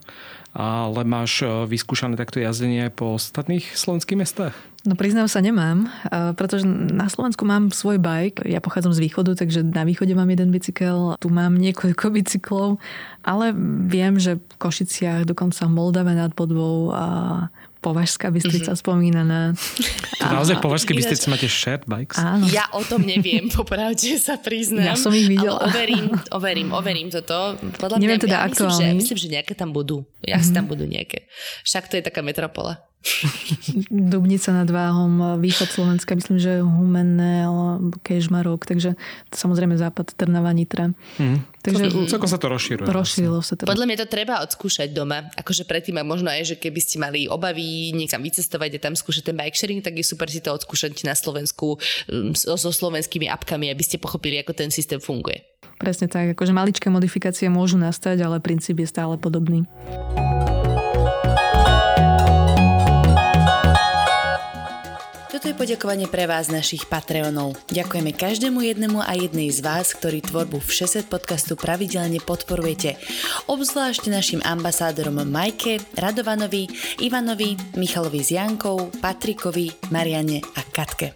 [0.52, 4.54] ale máš e, vyskúšané takto jazdenie aj po ostatných slovenských mestách?
[4.84, 8.44] No priznám sa, nemám, e, pretože na Slovensku mám svoj bike.
[8.44, 12.76] Ja pochádzam z východu, takže na východe mám jeden bicykel, tu mám niekoľko bicyklov,
[13.24, 13.56] ale
[13.88, 17.04] viem, že v Košiciach, dokonca v Moldave nad Podvou a
[17.82, 18.82] Považská Bystrica mm-hmm.
[18.86, 19.58] spomínaná.
[20.22, 22.14] To naozaj Považské Bystrice máte shared bikes?
[22.14, 22.46] Áno.
[22.46, 24.86] Ja o tom neviem, popravde sa priznám.
[24.86, 25.58] Ja som ich videla.
[25.58, 27.58] Ale overím, overím, overím toto.
[27.82, 28.46] Podľa neviem mňa, teda ja.
[28.46, 30.06] Myslím, že, myslím, že nejaké tam budú.
[30.22, 30.54] Ja mm-hmm.
[30.54, 31.26] tam budú nejaké.
[31.66, 32.86] Však to je taká metropola.
[33.90, 37.50] Dubnica nad Váhom, východ Slovenska, myslím, že Humenné,
[38.06, 38.94] Kežmarok, takže
[39.34, 40.94] samozrejme západ Trnava, Nitra.
[41.18, 41.42] Mm.
[41.62, 42.90] Takže celkom sa to rozšíruje.
[42.90, 43.70] Rozšírilo sa to.
[43.70, 45.30] Podľa mňa to treba odskúšať doma.
[45.38, 49.30] Akože predtým, a možno aj, že keby ste mali obavy niekam vycestovať a tam skúšať
[49.30, 51.78] ten bike sharing, tak je super si to odskúšať na Slovensku
[52.10, 55.46] mm, so, so slovenskými apkami, aby ste pochopili, ako ten systém funguje.
[55.78, 59.62] Presne tak, akože maličké modifikácie môžu nastať, ale princíp je stále podobný.
[65.42, 67.58] Toto je poďakovanie pre vás, našich Patreonov.
[67.66, 72.94] Ďakujeme každému jednému a jednej z vás, ktorí tvorbu v 6 podcastu pravidelne podporujete.
[73.50, 76.70] Obzvlášť našim ambasádorom Majke, Radovanovi,
[77.02, 81.10] Ivanovi, Michalovi s Jankou, Patrikovi, Mariane a Katke.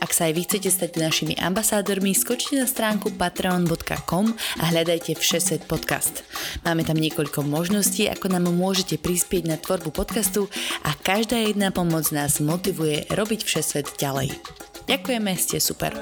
[0.00, 5.68] Ak sa aj vy chcete stať našimi ambasádormi, skočte na stránku patreon.com a hľadajte Všesvet
[5.68, 6.24] podcast.
[6.64, 10.48] Máme tam niekoľko možností, ako nám môžete prispieť na tvorbu podcastu
[10.88, 14.32] a každá jedna pomoc nás motivuje robiť Všesvet ďalej.
[14.88, 15.92] Ďakujeme, ste super.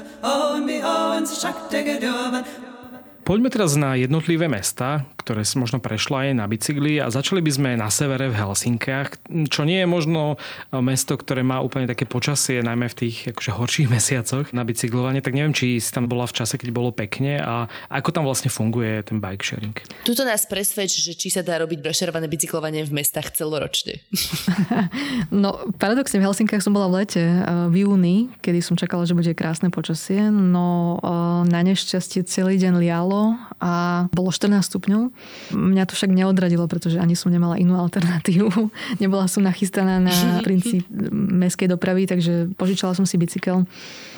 [3.27, 7.51] Poďme teraz na jednotlivé mesta, ktoré si možno prešla aj na bicykli a začali by
[7.53, 9.21] sme na severe v Helsinkách,
[9.53, 10.41] čo nie je možno
[10.73, 15.37] mesto, ktoré má úplne také počasie, najmä v tých akože horších mesiacoch na bicyklovanie, tak
[15.37, 19.05] neviem, či si tam bola v čase, keď bolo pekne a ako tam vlastne funguje
[19.05, 19.77] ten bike sharing.
[20.01, 24.01] Tuto nás presvedč, že či sa dá robiť brošerované bicyklovanie v mestách celoročne.
[25.29, 27.21] no, paradoxne v Helsinkách som bola v lete,
[27.69, 30.97] v júni, kedy som čakala, že bude krásne počasie, no
[31.45, 35.13] na nešťastie celý deň lialo a bolo 14 stupňov.
[35.51, 38.49] Mňa to však neodradilo, pretože ani som nemala inú alternatívu.
[39.03, 40.15] Nebola som nachystaná na
[40.47, 43.65] princíp mestskej dopravy, takže požičala som si bicykel.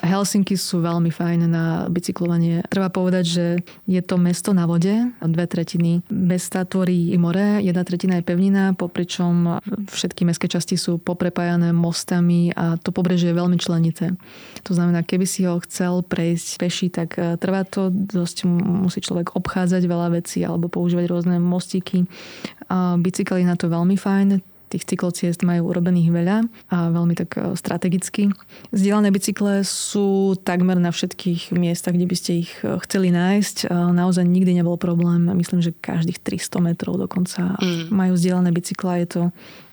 [0.03, 2.65] Helsinky sú veľmi fajn na bicyklovanie.
[2.67, 3.45] Treba povedať, že
[3.87, 4.91] je to mesto na vode.
[5.21, 10.99] Dve tretiny mesta tvorí i more, jedna tretina je pevnina, popričom všetky mestské časti sú
[10.99, 14.11] poprepájané mostami a to pobrežie je veľmi členité.
[14.67, 19.33] To znamená, keby si ho chcel prejsť peši, tak eh, trvá to dosť musí človek
[19.39, 22.03] obchádzať veľa vecí alebo používať rôzne mostíky.
[22.67, 26.37] A bicykel je na to veľmi fajn, tých cyklociest majú urobených veľa
[26.71, 28.31] a veľmi tak e, strategicky.
[28.71, 33.67] Zdieľané bicykle sú takmer na všetkých miestach, kde by ste ich e, chceli nájsť.
[33.67, 35.27] Naozaj nikdy nebol problém.
[35.35, 37.91] Myslím, že každých 300 metrov dokonca mm.
[37.91, 39.03] majú zdieľané bicykle.
[39.03, 39.21] Je to,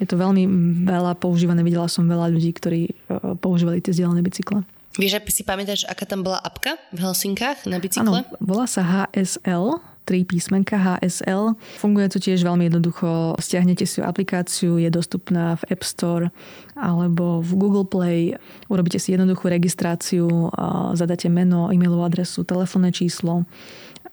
[0.02, 0.42] je to veľmi
[0.83, 1.62] veľa používané.
[1.62, 2.92] Videla som veľa ľudí, ktorí e,
[3.38, 4.66] používali tie zdieľané bicykle.
[4.98, 8.26] Vieš, si pamätáš, aká tam bola apka v Helsinkách na bicykle?
[8.26, 9.78] Áno, volá sa HSL,
[10.09, 11.53] tri písmenka HSL.
[11.77, 13.37] Funguje to tiež veľmi jednoducho.
[13.37, 16.33] Stiahnete si aplikáciu, je dostupná v App Store
[16.73, 18.33] alebo v Google Play.
[18.73, 20.49] Urobíte si jednoduchú registráciu,
[20.97, 23.44] zadáte meno, e-mailovú adresu, telefónne číslo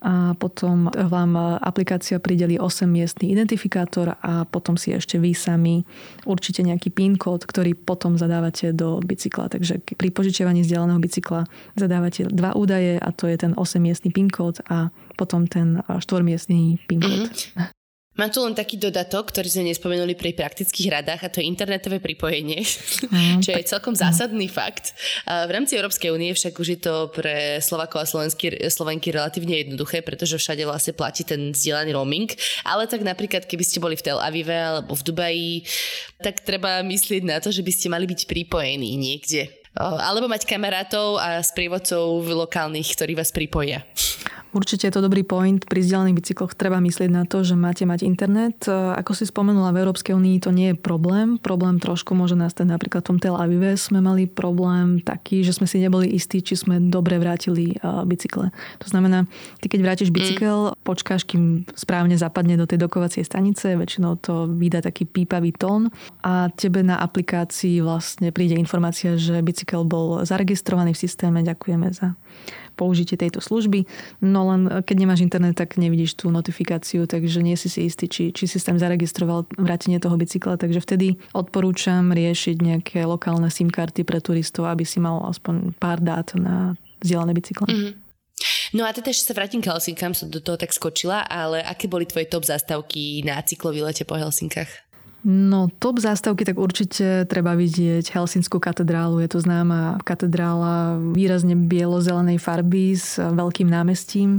[0.00, 5.84] a potom vám aplikácia prideli 8 miestný identifikátor a potom si ešte vy sami
[6.24, 9.52] určite nejaký PIN kód, ktorý potom zadávate do bicykla.
[9.52, 11.44] Takže pri požičiavaní vzdialeného bicykla
[11.76, 14.88] zadávate dva údaje a to je ten 8 miestný PIN kód a
[15.20, 17.28] potom ten 4 miestný PIN kód.
[17.28, 17.75] Mm-hmm.
[18.16, 22.00] Mám tu len taký dodatok, ktorý sme nespomenuli pri praktických radách a to je internetové
[22.00, 24.96] pripojenie, mm, čo je celkom zásadný fakt.
[25.28, 29.60] A v rámci Európskej únie však už je to pre Slovakov a Slovenky, Slovenky relatívne
[29.60, 32.32] jednoduché, pretože všade vlastne platí ten vzdielaný roaming.
[32.64, 35.52] Ale tak napríklad, keby ste boli v Tel Avive alebo v Dubaji,
[36.24, 39.65] tak treba myslieť na to, že by ste mali byť pripojení niekde.
[39.76, 43.84] Alebo mať kamarátov a sprievodcov lokálnych, ktorí vás pripoja.
[44.56, 45.68] Určite je to dobrý point.
[45.68, 48.64] Pri vzdialených bicykloch treba myslieť na to, že máte mať internet.
[48.64, 51.36] E, ako si spomenula, v Európskej únii to nie je problém.
[51.36, 53.76] Problém trošku môže nastať napríklad v tom Tel Avive.
[53.76, 58.48] Sme mali problém taký, že sme si neboli istí, či sme dobre vrátili e, bicykle.
[58.80, 59.28] To znamená,
[59.60, 60.14] ty keď vrátiš mm.
[60.14, 60.88] bicykel, mm.
[60.88, 65.92] počkáš, kým správne zapadne do tej dokovacej stanice, väčšinou to vydá taký pípavý tón
[66.24, 71.38] a tebe na aplikácii vlastne príde informácia, že bicykel bol zaregistrovaný v systéme.
[71.42, 72.14] Ďakujeme za
[72.76, 73.88] použitie tejto služby.
[74.20, 78.30] No len keď nemáš internet, tak nevidíš tú notifikáciu, takže nie si si istý, či,
[78.30, 80.60] či systém zaregistroval vrátenie toho bicykla.
[80.60, 86.04] Takže vtedy odporúčam riešiť nejaké lokálne SIM karty pre turistov, aby si mal aspoň pár
[86.04, 87.66] dát na vzdielané bicykle.
[87.66, 88.06] Mm-hmm.
[88.76, 91.88] No a teda ešte sa vrátim k Helsinkám, som do toho tak skočila, ale aké
[91.88, 94.68] boli tvoje top zástavky na cyklový lete po Helsinkách?
[95.26, 99.18] No top zástavky tak určite treba vidieť Helsinskú katedrálu.
[99.18, 104.38] Je to známa katedrála výrazne bielo-zelenej farby s veľkým námestím.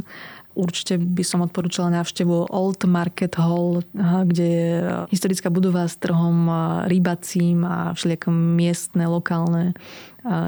[0.58, 3.86] Určite by som odporúčala návštevu Old Market Hall,
[4.26, 4.70] kde je
[5.14, 6.50] historická budova s trhom
[6.90, 9.78] rybacím a všelijakom miestne, lokálne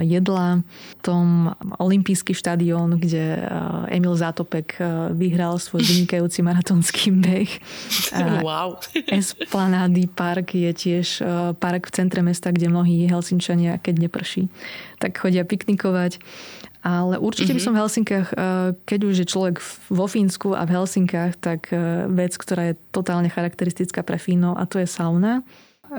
[0.02, 0.66] jedla.
[1.02, 3.48] Tom olympijský štadión, kde
[3.88, 4.76] Emil Zátopek
[5.16, 7.52] vyhral svoj vynikajúci maratonský beh.
[8.40, 8.80] Wow.
[9.20, 11.22] Esplanady park je tiež
[11.60, 14.48] park v centre mesta, kde mnohí Helsinčania, keď neprší,
[14.98, 16.20] tak chodia piknikovať.
[16.80, 17.66] Ale určite by mhm.
[17.68, 18.28] som v Helsinkách,
[18.88, 19.60] keď už je človek
[19.92, 21.68] vo Fínsku a v Helsinkách, tak
[22.08, 25.44] vec, ktorá je totálne charakteristická pre Fínov a to je sauna.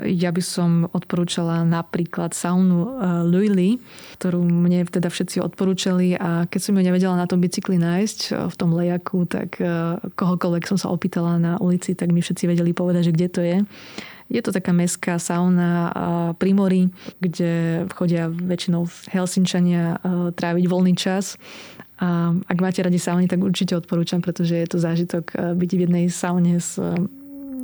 [0.07, 3.83] Ja by som odporúčala napríklad saunu uh, Luili,
[4.23, 8.55] ktorú mne teda všetci odporúčali a keď som ju nevedela na tom bicykli nájsť v
[8.55, 9.59] tom lejaku, tak
[10.14, 13.59] kohokoľvek som sa opýtala na ulici, tak mi všetci vedeli povedať, že kde to je.
[14.31, 15.90] Je to taká mestská sauna
[16.38, 16.83] pri mori,
[17.19, 19.99] kde chodia väčšinou Helsinčania
[20.38, 21.35] tráviť voľný čas.
[22.01, 26.07] A ak máte radi sauny, tak určite odporúčam, pretože je to zážitok byť v jednej
[26.09, 26.79] saune s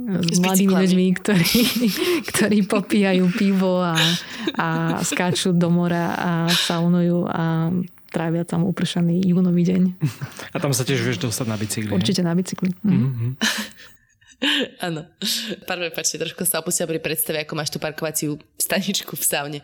[0.06, 1.60] s, s mladými ľuďmi, ktorí,
[2.30, 3.98] ktorí popíjajú pivo a,
[4.54, 4.66] a
[5.02, 7.74] skáču do mora a saunujú a
[8.14, 9.82] trávia tam upršaný júnový deň.
[10.54, 11.90] A tam sa tiež vieš dostať na bicykli.
[11.92, 12.26] Určite ne?
[12.30, 12.70] na bicykli.
[12.86, 13.30] Mm-hmm.
[14.86, 15.08] Áno.
[15.64, 19.60] Pár prepačte, trošku sa opustila pri predstave, ako máš tú parkovaciu staničku v saune.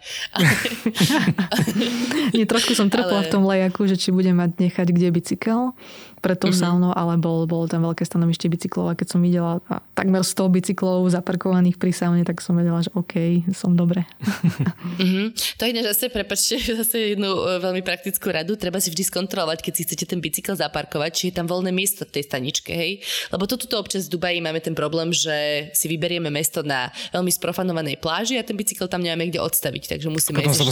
[2.37, 3.27] Nie, trošku som trpla Ale...
[3.29, 5.77] v tom lejaku, že či budem mať nechať kde bicykel
[6.23, 6.63] pred tou mm-hmm.
[6.63, 9.59] saunou, ale bol, bolo tam veľké stanovište bicyklov a keď som videla
[9.99, 14.07] takmer 100 bicyklov zaparkovaných pri saune, tak som vedela, že OK, som dobre.
[14.23, 15.27] mm-hmm.
[15.59, 18.55] To iné zase, prepačte, zase jednu e, veľmi praktickú radu.
[18.55, 22.07] Treba si vždy skontrolovať, keď si chcete ten bicykel zaparkovať, či je tam voľné miesto
[22.07, 23.03] v tej staničke, hej?
[23.35, 27.99] Lebo toto občas v Dubaji máme ten problém, že si vyberieme mesto na veľmi sprofanovanej
[27.99, 30.63] pláži a ten bicykel tam nemáme kde odstaviť, takže musíme ísť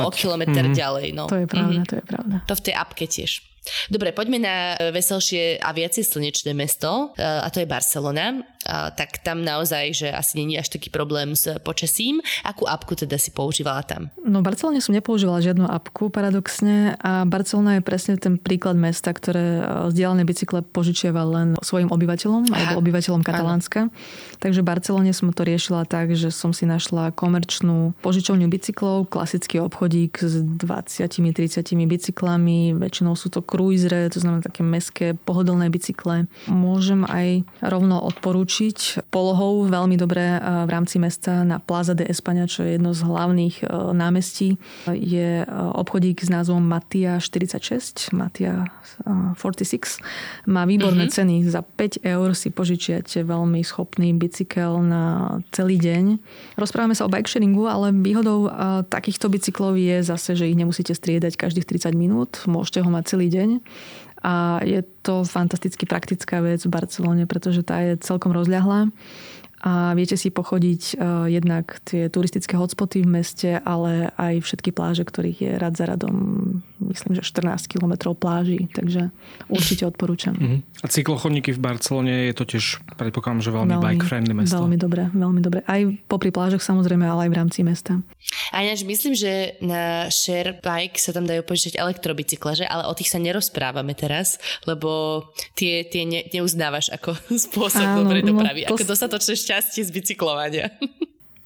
[0.00, 0.80] o kilometr mm-hmm.
[0.80, 1.06] ďalej.
[1.12, 1.28] No.
[1.28, 1.90] To je pravda, mm-hmm.
[1.92, 2.36] to je pravda.
[2.48, 3.44] To v tej apke tiež.
[3.90, 4.56] Dobre, poďme na
[4.90, 8.42] veselšie a viacej slnečné mesto, e, a to je Barcelona.
[8.66, 12.18] A, tak tam naozaj, že asi není až taký problém s počasím.
[12.42, 14.10] Akú apku teda si používala tam?
[14.26, 19.14] No v Barcelone som nepoužívala žiadnu apku paradoxne a Barcelona je presne ten príklad mesta,
[19.14, 22.74] ktoré vzdialené bicykle požičiava len svojim obyvateľom Aha.
[22.74, 23.88] alebo obyvateľom Katalánska.
[24.42, 29.62] Takže v Barcelone som to riešila tak, že som si našla komerčnú požičovňu bicyklov, klasický
[29.62, 36.28] obchodík s 20-30 bicyklami, väčšinou sú to cruisere, to znamená také meské pohodlné bicykle.
[36.44, 40.36] Môžem aj rovno odporúčiť polohou veľmi dobré
[40.68, 43.66] v rámci mesta na Plaza de España, čo je jedno z hlavných e,
[43.96, 44.60] námestí.
[44.92, 48.68] Je e, obchodík s názvom Matia 46, Matia
[49.40, 50.04] 46.
[50.44, 51.16] Má výborné mm-hmm.
[51.16, 51.36] ceny.
[51.48, 56.20] Za 5 eur si požičiate veľmi schopný bicykel na celý deň.
[56.60, 58.50] Rozprávame sa o bike sharingu, ale výhodou e,
[58.84, 62.44] takýchto bicyklov je zase, že ich nemusíte striedať každých 30 minút.
[62.44, 63.60] Môžete ho mať celý deň deň.
[64.26, 68.90] A je to fantasticky praktická vec v Barcelone, pretože tá je celkom rozľahlá
[69.64, 75.08] a viete si pochodiť uh, jednak tie turistické hotspoty v meste, ale aj všetky pláže,
[75.08, 76.14] ktorých je rad za radom,
[76.84, 79.08] myslím, že 14 km pláží, takže
[79.48, 80.36] určite odporúčam.
[80.36, 80.60] Uh-huh.
[80.84, 84.60] A cyklochodníky v Barcelone je to tiež, predpokladám, že veľmi, veľmi bike-friendly mesto.
[84.60, 85.64] Veľmi dobre, veľmi dobre.
[85.64, 88.04] Aj popri plážach samozrejme, ale aj v rámci mesta.
[88.52, 92.64] A ináč myslím, že na share bike sa tam dajú požičať elektrobicykle, že?
[92.68, 94.36] Ale o tých sa nerozprávame teraz,
[94.68, 95.22] lebo
[95.56, 97.16] tie, tie ne, neuznávaš ako
[97.48, 100.66] spôsob Áno, dobrej no, dopravy, no, ako dostatočné šťastie z bicyklovania.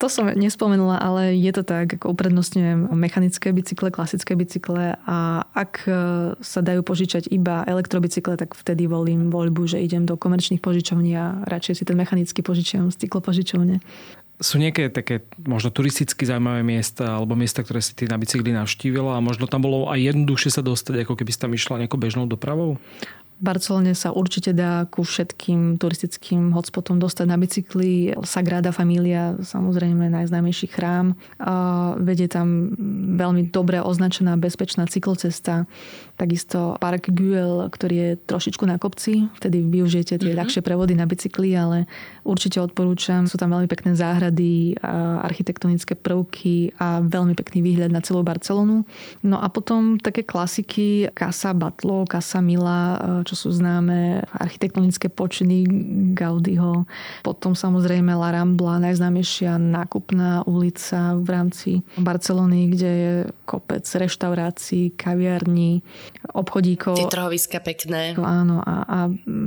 [0.00, 5.84] To som nespomenula, ale je to tak, ako uprednostňujem mechanické bicykle, klasické bicykle a ak
[5.84, 5.92] e,
[6.40, 11.44] sa dajú požičať iba elektrobicykle, tak vtedy volím voľbu, že idem do komerčných požičovní a
[11.44, 13.84] radšej si ten mechanický požičiam z cyklopožičovne.
[14.40, 19.20] Sú nejaké také možno turisticky zaujímavé miesta alebo miesta, ktoré si ty na bicykli navštívila
[19.20, 22.24] a možno tam bolo aj jednoduchšie sa dostať, ako keby si tam išla nejakou bežnou
[22.24, 22.80] dopravou?
[23.40, 28.12] Barcelone sa určite dá ku všetkým turistickým hotspotom dostať na bicykli.
[28.20, 31.16] Sagrada Familia, samozrejme najznámejší chrám.
[32.05, 32.76] Vedie tam
[33.16, 35.64] veľmi dobre označená bezpečná cyklocesta.
[36.20, 39.33] Takisto Park Güell, ktorý je trošičku na kopci.
[39.40, 40.37] Vtedy využijete tie mm-hmm.
[40.37, 41.88] ľahšie prevody na bicykli, ale
[42.28, 43.24] určite odporúčam.
[43.24, 44.76] Sú tam veľmi pekné záhrady,
[45.24, 48.85] architektonické prvky a veľmi pekný výhľad na celú Barcelonu.
[49.24, 55.64] No a potom také klasiky Casa Batlo, Casa Mila, čo sú známe, architektonické počiny
[56.12, 56.85] Gaudiho,
[57.24, 63.12] potom samozrejme La Rambla, najznámejšia nákupná ulica v rámci Barcelony, kde je
[63.48, 65.80] kopec reštaurácií, kaviarní,
[66.31, 66.94] obchodíkov.
[66.96, 68.14] Tie trhoviska pekné.
[68.20, 68.99] Áno, a, a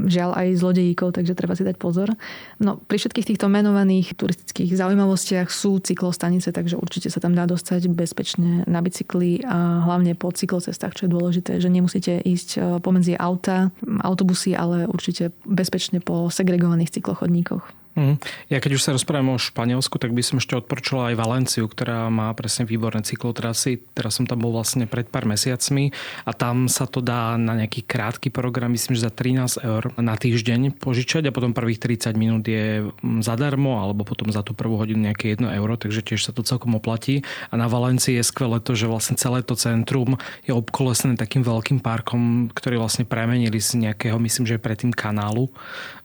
[0.10, 2.12] žiaľ aj zlodejíkov, takže treba si dať pozor.
[2.58, 7.88] No, pri všetkých týchto menovaných turistických zaujímavostiach sú cyklostanice, takže určite sa tam dá dostať
[7.92, 13.14] bezpečne na bicykli a hlavne po cyklocestách, čo je dôležité, že nemusíte ísť e, pomedzi
[13.16, 13.70] auta,
[14.02, 17.83] autobusy, ale určite bezpečne po segregovaných cyklochodníkoch.
[17.94, 18.18] Mm.
[18.50, 22.10] Ja keď už sa rozprávame o Španielsku, tak by som ešte odporčila aj Valenciu, ktorá
[22.10, 23.86] má presne výborné cyklotrasy.
[23.94, 25.94] Teraz som tam bol vlastne pred pár mesiacmi
[26.26, 30.18] a tam sa to dá na nejaký krátky program, myslím, že za 13 eur na
[30.18, 34.82] týždeň požičať a potom prvých 30 minút je mm, zadarmo alebo potom za tú prvú
[34.82, 37.22] hodinu nejaké 1 euro, takže tiež sa to celkom oplatí.
[37.54, 40.18] A na Valencii je skvelé to, že vlastne celé to centrum
[40.50, 45.54] je obkolesené takým veľkým parkom, ktorý vlastne premenili z nejakého, myslím, že predtým kanálu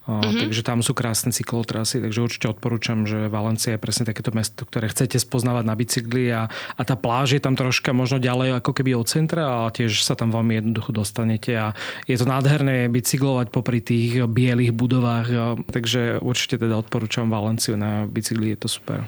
[0.08, 0.48] Mm-hmm.
[0.48, 4.88] Takže tam sú krásne cyklotrasy, takže určite odporúčam, že Valencia je presne takéto mesto, ktoré
[4.88, 8.96] chcete spoznávať na bicykli a, a tá pláž je tam troška možno ďalej ako keby
[8.96, 11.76] od centra, ale tiež sa tam veľmi jednoducho dostanete a
[12.08, 18.56] je to nádherné bicyklovať popri tých bielých budovách, takže určite teda odporúčam Valenciu na bicykli,
[18.56, 19.04] je to super.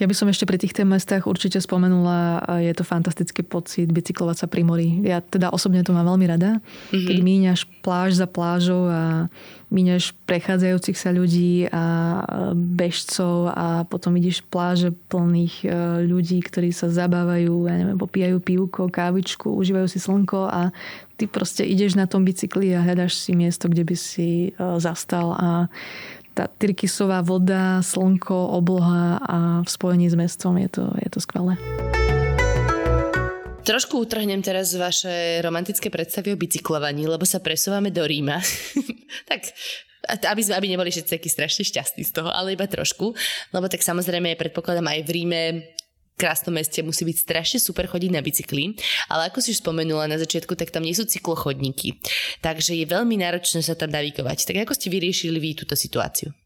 [0.00, 4.46] Ja by som ešte pri týchto mestách určite spomenula, je to fantastický pocit bicyklovať sa
[4.48, 5.00] pri mori.
[5.04, 6.58] Ja teda osobne to mám veľmi rada.
[6.90, 7.06] Mm-hmm.
[7.06, 9.28] Keď míňaš pláž za plážou a
[9.70, 11.84] míňaš prechádzajúcich sa ľudí a
[12.54, 15.68] bežcov a potom ideš pláže plných e,
[16.10, 20.74] ľudí, ktorí sa zabávajú, ja neviem, popíjajú pivko, kávičku, užívajú si slnko a
[21.14, 25.38] ty proste ideš na tom bicykli a hľadaš si miesto, kde by si e, zastal
[25.38, 25.48] a
[26.34, 31.58] tá tyrkysová voda, slnko, obloha a v spojení s mestom je to, je to skvelé.
[33.60, 38.40] Trošku utrhnem teraz vaše romantické predstavy o bicyklovaní, lebo sa presúvame do Ríma.
[39.30, 39.52] tak
[40.08, 43.12] aby, sme, aby neboli všetci takí strašne šťastní z toho, ale iba trošku.
[43.52, 45.40] Lebo tak samozrejme, predpokladám aj v Ríme
[46.20, 48.76] krásnom meste musí byť strašne super chodiť na bicykli,
[49.08, 51.96] ale ako si už spomenula na začiatku, tak tam nie sú cyklochodníky.
[52.44, 54.44] Takže je veľmi náročné sa tam navigovať.
[54.44, 56.36] Tak ako ste vyriešili vy túto situáciu?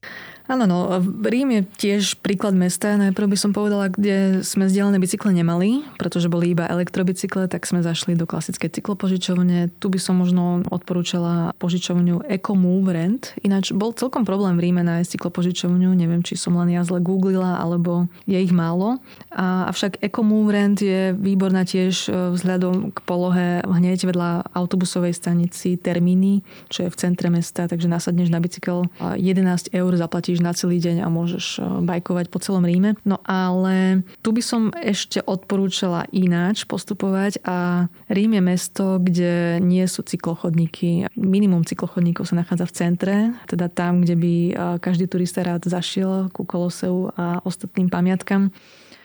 [0.44, 3.00] Áno, no, Rím je tiež príklad mesta.
[3.00, 7.80] Najprv by som povedala, kde sme vzdialené bicykle nemali, pretože boli iba elektrobicykle, tak sme
[7.80, 9.72] zašli do klasickej cyklopožičovne.
[9.80, 13.32] Tu by som možno odporúčala požičovňu EcoMove Rent.
[13.40, 15.96] Ináč bol celkom problém v Ríme nájsť cyklopožičovňu.
[15.96, 19.00] Neviem, či som len ja zle googlila, alebo je ich málo.
[19.32, 25.80] A, avšak EcoMove Rent je výborná tiež e, vzhľadom k polohe hneď vedľa autobusovej stanici
[25.80, 30.52] Termíny, čo je v centre mesta, takže nasadneš na bicykel 11 eur zaplatíš zaplatíš na
[30.54, 32.98] celý deň a môžeš eh, bajkovať po celom Ríme.
[33.06, 39.84] No ale tu by som ešte odporúčala ináč postupovať a Rím je mesto, kde nie
[39.86, 41.06] sú cyklochodníky.
[41.14, 43.16] Minimum cyklochodníkov sa nachádza v centre,
[43.46, 48.50] teda tam, kde by eh, každý turista rád zašiel ku Koloseu a ostatným pamiatkam.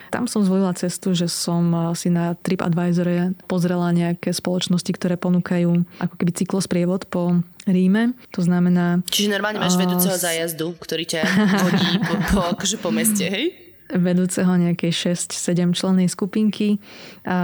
[0.09, 5.85] Tam som zvolila cestu, že som eh, si na TripAdvisore pozrela nejaké spoločnosti, ktoré ponúkajú
[6.01, 8.17] ako keby cyklosprievod po Ríme.
[8.33, 9.05] To znamená...
[9.13, 11.21] Čiže normálne máš vedúceho zájazdu, ktorý ťa
[11.61, 13.68] vodí po, po, akože po meste, hej?
[13.89, 16.77] Vedúceho nejakej 6-7 člennej skupinky.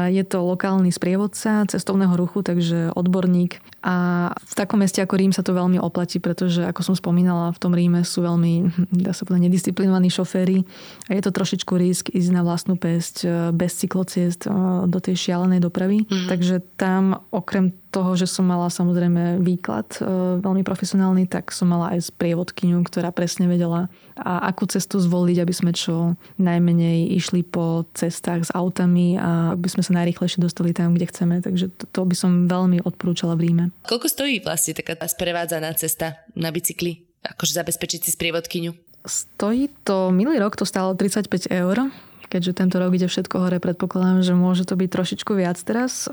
[0.10, 3.62] Je to lokálny sprievodca cestovného ruchu, takže odborník.
[3.86, 7.62] A v takom meste ako Rím sa to veľmi oplatí, pretože ako som spomínala, v
[7.62, 8.74] tom Ríme sú veľmi,
[9.06, 10.66] dá sa povedať, nedisciplinovaní šoféry
[11.06, 14.50] a je to trošičku risk ísť na vlastnú pesť e, bez cyklociest e,
[14.90, 16.02] do tej šialenej dopravy.
[16.10, 16.28] Mm.
[16.34, 21.96] Takže tam okrem toho, že som mala samozrejme výklad e, veľmi profesionálny, tak som mala
[21.96, 23.88] aj sprievodkyňu, ktorá presne vedela,
[24.20, 29.68] a akú cestu zvoliť, aby sme čo najmenej išli po cestách s autami a aby
[29.72, 31.40] sme sa najrychlejšie dostali tam, kde chceme.
[31.40, 33.66] Takže to, to by som veľmi odporúčala v Ríme.
[33.88, 37.08] Koľko stojí vlastne taká sprevádzaná cesta na bicykli?
[37.24, 38.72] Akože zabezpečiť si sprievodkyňu?
[39.06, 41.88] Stojí to, minulý rok to stálo 35 eur
[42.36, 46.12] keďže tento rok ide všetko hore, predpokladám, že môže to byť trošičku viac teraz.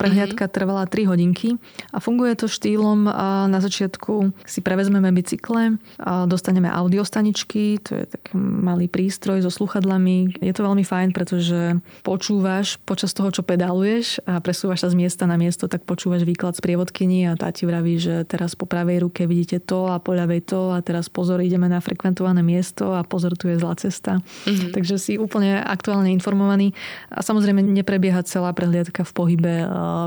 [0.00, 0.56] Prehliadka mm-hmm.
[0.56, 1.60] trvala 3 hodinky
[1.92, 3.04] a funguje to štýlom
[3.44, 5.76] na začiatku si prevezmeme bicykle,
[6.24, 10.40] dostaneme audiostaničky, to je taký malý prístroj so sluchadlami.
[10.40, 15.28] Je to veľmi fajn, pretože počúvaš počas toho, čo pedáluješ a presúvaš sa z miesta
[15.28, 19.04] na miesto, tak počúvaš výklad z prievodkyni a tá ti vraví, že teraz po pravej
[19.04, 23.04] ruke vidíte to a po ľavej to a teraz pozor, ideme na frekventované miesto a
[23.04, 24.22] pozor, tu je zlá cesta.
[24.46, 24.72] Mm-hmm.
[24.72, 26.70] Takže si úplne aktuálne informovaní.
[27.10, 29.54] A samozrejme neprebieha celá prehliadka v pohybe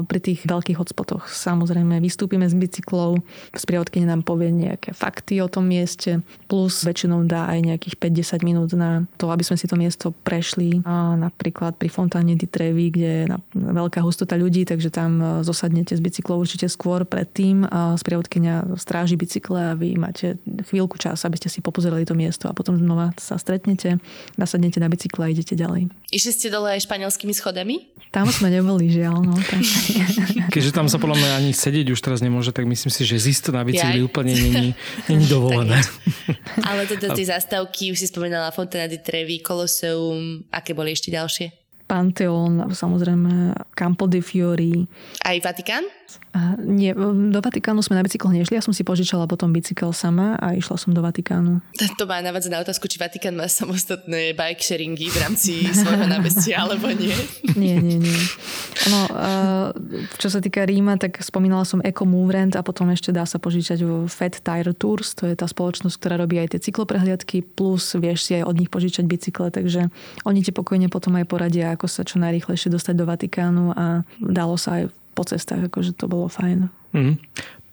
[0.08, 1.28] pri tých veľkých hotspotoch.
[1.28, 3.20] Samozrejme vystúpime z bicyklov,
[3.52, 8.70] sprievodkyne nám povie nejaké fakty o tom mieste, plus väčšinou dá aj nejakých 5-10 minút
[8.76, 10.84] na to, aby sme si to miesto prešli.
[10.88, 13.24] A napríklad pri fontáne di Trevi, kde je
[13.54, 17.66] veľká hustota ľudí, takže tam eh, zosadnete z bicyklov určite skôr predtým.
[17.98, 20.38] Sprievodkynia stráži bicykle a vy máte
[20.70, 24.02] chvíľku čas, aby ste si popozerali to miesto a potom znova sa stretnete,
[24.36, 25.92] nasadnete na bicykle idete ďalej.
[26.12, 27.94] Išli ste dole aj španielskými schodami?
[28.14, 29.26] Tam sme neboli, žiaľ.
[29.26, 29.58] No, tam...
[30.54, 33.50] Keďže tam sa podľa mňa ani sedieť už teraz nemôže, tak myslím si, že zisto
[33.50, 34.78] na bicykli úplne není,
[35.10, 35.82] není dovolené.
[36.62, 41.64] Ale teda tie zastávky, už si spomínala Fontana di Trevi, Colosseum, aké boli ešte ďalšie?
[41.90, 44.86] Pantheon, samozrejme Campo de Fiori.
[45.26, 45.84] Aj Vatikán?
[46.62, 50.58] Nie, do Vatikánu sme na bicykloch nešli, ja som si požičala potom bicykel sama a
[50.58, 51.62] išla som do Vatikánu.
[52.02, 56.66] To má navádza na otázku, či Vatikán má samostatné bike sharingy v rámci svojho námestia,
[56.66, 57.14] alebo nie.
[57.54, 58.20] Nie, nie, nie.
[58.90, 59.02] Ono,
[60.18, 63.86] čo sa týka Ríma, tak spomínala som Eco Movement a potom ešte dá sa požičať
[63.86, 68.26] vo Fat Tire Tours, to je tá spoločnosť, ktorá robí aj tie cykloprehliadky, plus vieš
[68.26, 69.94] si aj od nich požičať bicykle, takže
[70.26, 74.58] oni ti pokojne potom aj poradia, ako sa čo najrýchlejšie dostať do Vatikánu a dalo
[74.58, 76.68] sa aj po cestách, akože to bolo fajn.
[76.94, 77.16] Mm.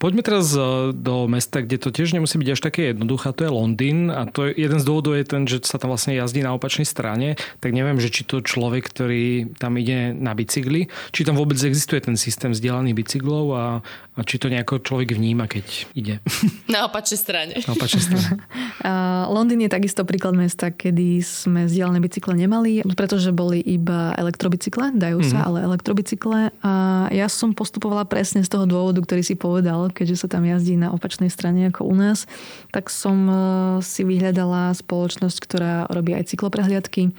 [0.00, 3.52] Poďme teraz e, do mesta, kde to tiež nemusí byť až také jednoduché, to je
[3.52, 6.56] Londýn a to je, jeden z dôvodov je ten, že sa tam vlastne jazdí na
[6.56, 11.36] opačnej strane, tak neviem, že či to človek, ktorý tam ide na bicykli, či tam
[11.36, 13.84] vôbec existuje ten systém vzdielaných bicyklov a,
[14.16, 16.24] a či to nejako človek vníma, keď ide.
[16.72, 17.52] Na opačnej strane.
[17.60, 18.40] Na opačnej strane.
[19.36, 25.20] Londýn je takisto príklad mesta, kedy sme vzdialené bicykle nemali, pretože boli iba elektrobicykle, dajú
[25.28, 25.48] sa, mm-hmm.
[25.52, 26.38] ale elektrobicykle.
[26.64, 26.72] A
[27.12, 30.94] ja som postupovala presne z toho dôvodu, ktorý si povedal, keďže sa tam jazdí na
[30.94, 32.30] opačnej strane ako u nás,
[32.70, 33.34] tak som e,
[33.84, 37.12] si vyhľadala spoločnosť, ktorá robí aj cykloprehliadky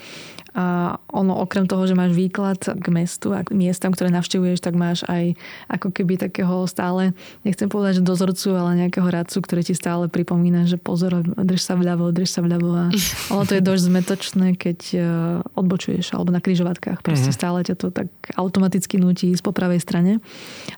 [0.52, 4.76] a ono okrem toho, že máš výklad k mestu a k miestam, ktoré navštevuješ, tak
[4.76, 5.40] máš aj
[5.72, 7.16] ako keby takého stále,
[7.48, 11.80] nechcem povedať, že dozorcu, ale nejakého radcu, ktorý ti stále pripomína, že pozor, drž sa
[11.80, 12.86] vľavo, drž sa vľavo a
[13.34, 15.00] ono to je dosť zmetočné, keď e,
[15.56, 17.00] odbočuješ alebo na kryžovatkách.
[17.00, 17.40] Proste mm-hmm.
[17.40, 20.20] stále ťa to tak automaticky nutí ísť po pravej strane.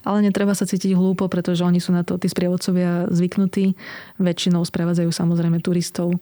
[0.06, 3.74] Ale netreba sa cítiť hlúpo, pretože oni sú na to, tí sprievodcovia zvyknutí.
[4.22, 6.14] Väčšinou sprevádzajú samozrejme turistov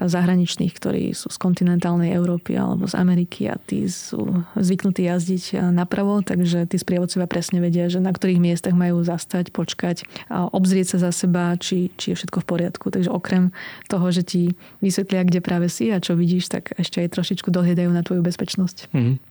[0.00, 6.24] zahraničných, ktorí sú z kontinentálnej Európy alebo z Ameriky a tí sú zvyknutí jazdiť napravo,
[6.24, 11.10] takže tí sprievodcovia presne vedia, že na ktorých miestach majú zastať, počkať, a obzrieť sa
[11.10, 12.86] za seba, či, či je všetko v poriadku.
[12.88, 13.52] Takže okrem
[13.88, 14.42] toho, že ti
[14.80, 18.92] vysvetlia, kde práve si a čo vidíš, tak ešte aj trošičku dohľadajú na tvoju bezpečnosť.
[18.92, 19.29] Mm-hmm.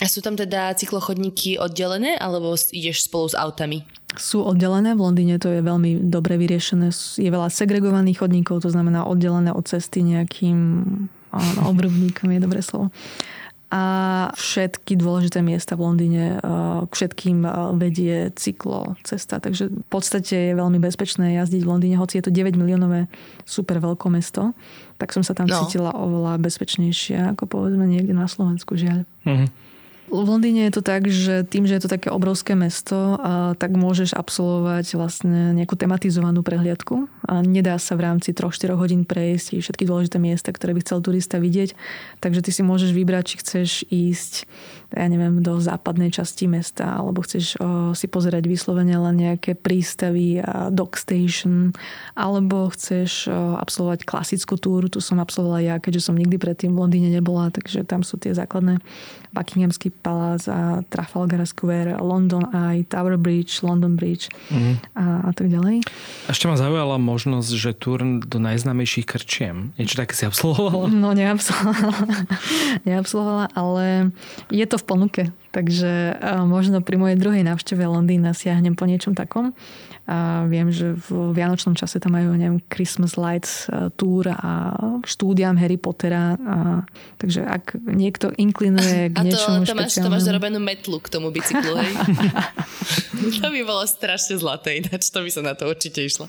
[0.00, 3.84] A sú tam teda cyklochodníky oddelené, alebo ideš spolu s autami?
[4.16, 6.88] Sú oddelené, v Londýne to je veľmi dobre vyriešené.
[7.20, 10.58] Je veľa segregovaných chodníkov, to znamená oddelené od cesty nejakým
[11.70, 12.88] obrubníkom, je dobré slovo.
[13.70, 13.82] A
[14.34, 19.38] všetky dôležité miesta v Londýne eh, k všetkým eh, vedie cyklo cesta.
[19.38, 23.06] Takže v podstate je veľmi bezpečné jazdiť v Londýne, hoci je to 9 miliónové
[23.46, 24.58] super veľké mesto,
[24.98, 25.54] tak som sa tam no.
[25.54, 29.06] cítila oveľa bezpečnejšie ako povedzme niekde na Slovensku, žiaľ.
[29.22, 29.70] Mm-hmm.
[30.10, 33.14] V Londýne je to tak, že tým, že je to také obrovské mesto,
[33.56, 37.06] tak môžeš absolvovať vlastne nejakú tematizovanú prehliadku.
[37.30, 41.38] A nedá sa v rámci 3-4 hodín prejsť všetky dôležité miesta, ktoré by chcel turista
[41.38, 41.78] vidieť.
[42.18, 44.50] Takže ty si môžeš vybrať, či chceš ísť
[44.90, 50.42] ja neviem, do západnej časti mesta, alebo chceš o, si pozerať vyslovene len nejaké prístavy
[50.42, 51.70] a dock station,
[52.18, 56.80] alebo chceš o, absolvovať klasickú túru, tu som absolvovala ja, keďže som nikdy predtým v
[56.82, 58.82] Londýne nebola, takže tam sú tie základné
[59.30, 64.98] Buckinghamský palác a Trafalgar Square, London Eye, Tower Bridge, London Bridge mm.
[64.98, 65.86] a, a tak ďalej.
[66.26, 67.19] Ešte ma zaujala možnosť,
[67.56, 69.74] že turn do najznámejších krčiem.
[69.76, 70.88] Niečo také si absolvovala?
[70.88, 72.06] No neabsolvovala.
[72.88, 74.14] neabsolvovala, ale
[74.48, 75.22] je to v ponuke.
[75.50, 79.50] Takže možno pri mojej druhej návšteve Londýna siahnem po niečom takom.
[80.10, 84.74] A viem, že v vianočnom čase tam majú, neviem, Christmas Lights tour a
[85.06, 86.34] štúdiam Harry Pottera.
[86.34, 86.82] A,
[87.14, 91.06] takže ak niekto inklinuje k a to, niečomu to máš, to máš zarobenú metlu k
[91.14, 91.94] tomu bicyklu, hej?
[93.38, 96.26] to by bolo strašne zlaté, ináč to by sa na to určite išlo.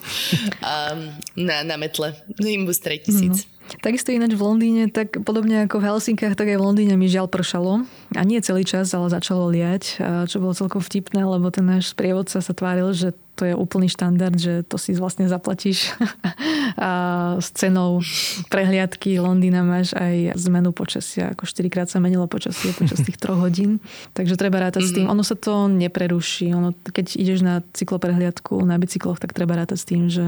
[0.62, 2.14] Um, na, na metle.
[2.38, 3.34] Nimbus 3000.
[3.34, 3.62] No.
[3.80, 7.32] Takisto ináč v Londýne, tak podobne ako v Helsinkách, tak aj v Londýne mi žiaľ
[7.32, 7.88] pršalo.
[8.12, 12.44] A nie celý čas, ale začalo liať, čo bolo celkom vtipné, lebo ten náš sprievodca
[12.44, 15.96] sa tváril, že to je úplný štandard, že to si vlastne zaplatíš
[16.78, 16.92] a
[17.40, 18.04] s cenou
[18.52, 23.40] prehliadky Londýna máš aj zmenu počasia, ako 4 krát sa menilo počasie počas tých troch
[23.40, 23.80] hodín.
[24.18, 24.94] Takže treba rátať mm-hmm.
[24.94, 25.06] s tým.
[25.08, 25.14] Mhm.
[25.14, 26.54] Ono sa to nepreruší.
[26.54, 30.24] Ono, keď ideš na cykloprehliadku na bicykloch, tak treba rátať s tým, že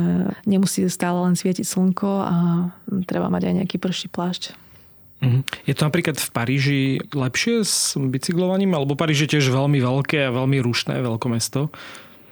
[0.47, 2.35] nemusí stále len svietiť slnko a
[3.05, 4.55] treba mať aj nejaký prší plášť.
[5.23, 5.39] Mhm.
[5.63, 6.81] Je to napríklad v Paríži
[7.15, 8.75] lepšie s bicyklovaním?
[8.75, 11.71] Alebo Paríž je tiež veľmi veľké a veľmi rušné veľkomesto.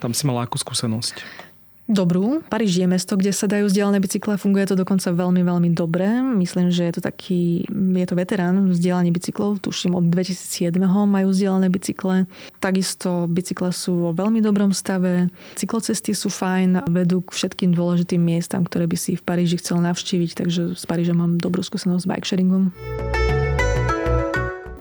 [0.02, 1.48] Tam si mala akú skúsenosť?
[1.92, 2.40] dobrú.
[2.48, 6.08] Paríž je mesto, kde sa dajú vzdialené bicykle, funguje to dokonca veľmi, veľmi dobre.
[6.24, 11.68] Myslím, že je to taký, je to veterán vzdielaní bicyklov, tuším od 2007 majú vzdialené
[11.68, 12.26] bicykle.
[12.64, 15.28] Takisto bicykle sú vo veľmi dobrom stave,
[15.60, 20.32] cyklocesty sú fajn, vedú k všetkým dôležitým miestam, ktoré by si v Paríži chcel navštíviť,
[20.40, 22.72] takže z Paríža mám dobrú skúsenosť s bike sharingom.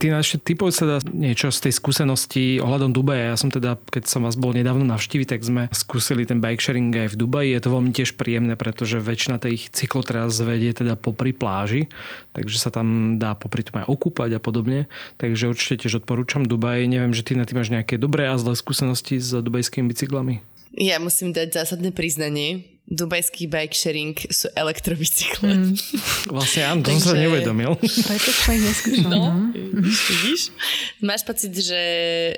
[0.01, 3.31] Ty ešte typov sa dá niečo z tej skúsenosti ohľadom Dubaja.
[3.31, 6.89] Ja som teda, keď som vás bol nedávno navštíviť, tak sme skúsili ten bike sharing
[6.89, 7.53] aj v Dubaji.
[7.53, 11.93] Je to veľmi tiež príjemné, pretože väčšina tých cyklotras vedie teda popri pláži,
[12.33, 14.89] takže sa tam dá popri tom aj okúpať a podobne.
[15.21, 16.89] Takže určite tiež odporúčam Dubaj.
[16.89, 20.41] Neviem, že ty na tým máš nejaké dobré a zlé skúsenosti s dubajskými bicyklami.
[20.81, 25.47] Ja musím dať zásadné priznanie dubajský bike sharing sú elektrobicykle.
[25.47, 25.74] Mm.
[26.35, 27.78] Vlastne áno, to som sa neuvedomil.
[27.87, 29.11] Som ich neskúšal.
[29.11, 30.51] No, vidíš?
[30.99, 31.81] Máš pocit, že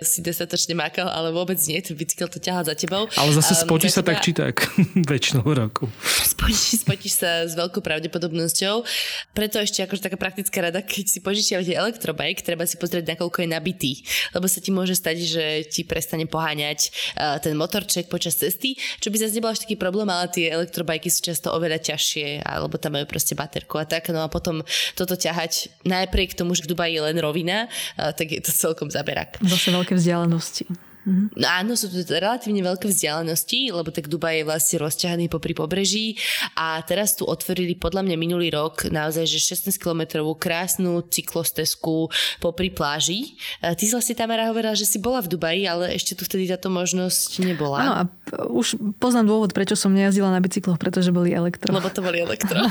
[0.05, 3.09] si dostatočne makal, ale vôbec nie, ten bicykel to ťahá za tebou.
[3.17, 4.69] Ale zase um, spotíš sa tak či tak
[5.11, 5.89] väčšinou roku.
[6.05, 8.85] Spotíš, spotíš sa s veľkou pravdepodobnosťou.
[9.33, 13.49] Preto ešte akože taká praktická rada, keď si požičiavate elektrobike, treba si pozrieť, nakoľko je
[13.49, 13.93] nabitý.
[14.37, 19.09] Lebo sa ti môže stať, že ti prestane poháňať uh, ten motorček počas cesty, čo
[19.09, 22.97] by zase nebol až taký problém, ale tie elektrobajky sú často oveľa ťažšie, alebo tam
[22.97, 24.09] majú proste baterku a tak.
[24.09, 24.65] No a potom
[24.97, 27.69] toto ťahať najpriek tomu, že v Dubaji je len rovina,
[28.01, 29.37] tak je to celkom zaberak.
[29.45, 30.92] Zase veľké vzdialenosti.
[31.03, 31.27] Mm-hmm.
[31.35, 36.15] No áno, sú to relatívne veľké vzdialenosti, lebo tak Dubaj je vlastne rozťahaný popri pobreží
[36.55, 42.07] a teraz tu otvorili podľa mňa minulý rok naozaj, že 16 km krásnu cyklostezku
[42.39, 43.35] popri pláži.
[43.59, 46.71] Ty si vlastne Tamara hovorila, že si bola v Dubaji, ale ešte tu vtedy táto
[46.71, 47.77] možnosť nebola.
[47.83, 48.03] Áno a
[48.47, 51.75] už poznám dôvod, prečo som nejazdila na bicykloch, pretože boli elektro.
[51.75, 52.63] Lebo to boli elektro.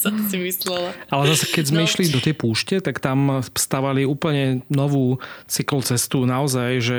[0.00, 0.96] som si myslela.
[1.12, 1.86] Ale zase keď sme no.
[1.86, 6.89] išli do tej púšte, tak tam stavali úplne novú cyklocestu naozaj, že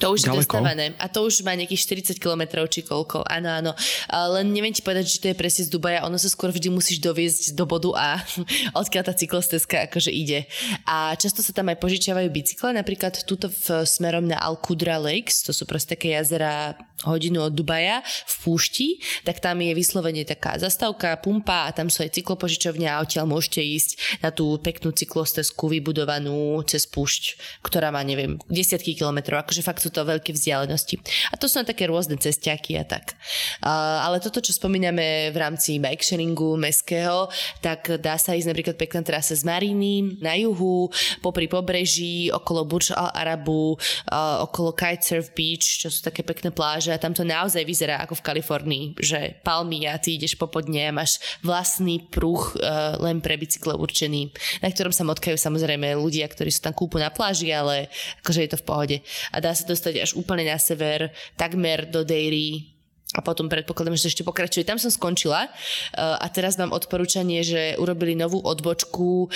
[0.00, 0.34] To už ďaleko.
[0.34, 0.84] je dostávané.
[1.00, 3.24] A to už má nejakých 40 km či koľko.
[3.26, 3.72] Áno, áno.
[4.10, 6.04] Len neviem ti povedať, že to je presne z Dubaja.
[6.04, 8.20] Ono sa skôr vždy musíš doviezť do bodu A,
[8.80, 10.44] odkiaľ tá cyklostezka akože ide.
[10.84, 12.76] A často sa tam aj požičiavajú bicykle.
[12.76, 17.52] Napríklad túto v smerom na Al Qudra Lakes, to sú proste také jazera hodinu od
[17.52, 18.88] Dubaja v púšti,
[19.26, 23.60] tak tam je vyslovene taká zastavka, pumpa a tam sú aj cyklopožičovňa a odtiaľ môžete
[23.60, 23.90] ísť
[24.22, 27.36] na tú peknú cyklostezku vybudovanú cez púšť,
[27.66, 31.00] ktorá má, neviem, desiatky kilometrov, akože fakt sú to veľké vzdialenosti.
[31.32, 33.16] A to sú na také rôzne cestiaky a tak.
[33.60, 37.28] Uh, ale toto, čo spomíname v rámci bike sharingu meského,
[37.60, 40.88] tak dá sa ísť napríklad pekná trasa z Maríny na juhu,
[41.20, 46.92] popri pobreží, okolo Burj Al Arabu, uh, okolo Kitesurf Beach, čo sú také pekné pláže
[46.94, 50.88] a tam to naozaj vyzerá ako v Kalifornii, že palmy a ty ideš po podne
[50.88, 54.30] a máš vlastný pruh uh, len pre bicykle určený,
[54.62, 57.88] na ktorom sa motkajú samozrejme ľudia, ktorí sú tam kúpu na pláži, ale
[58.22, 58.96] akože je to v pohode.
[59.32, 62.74] A dá sa dostať až úplne na sever, takmer do Dairy,
[63.14, 64.66] a potom predpokladám, že ešte pokračuje.
[64.66, 69.30] Tam som skončila uh, a teraz mám odporúčanie, že urobili novú odbočku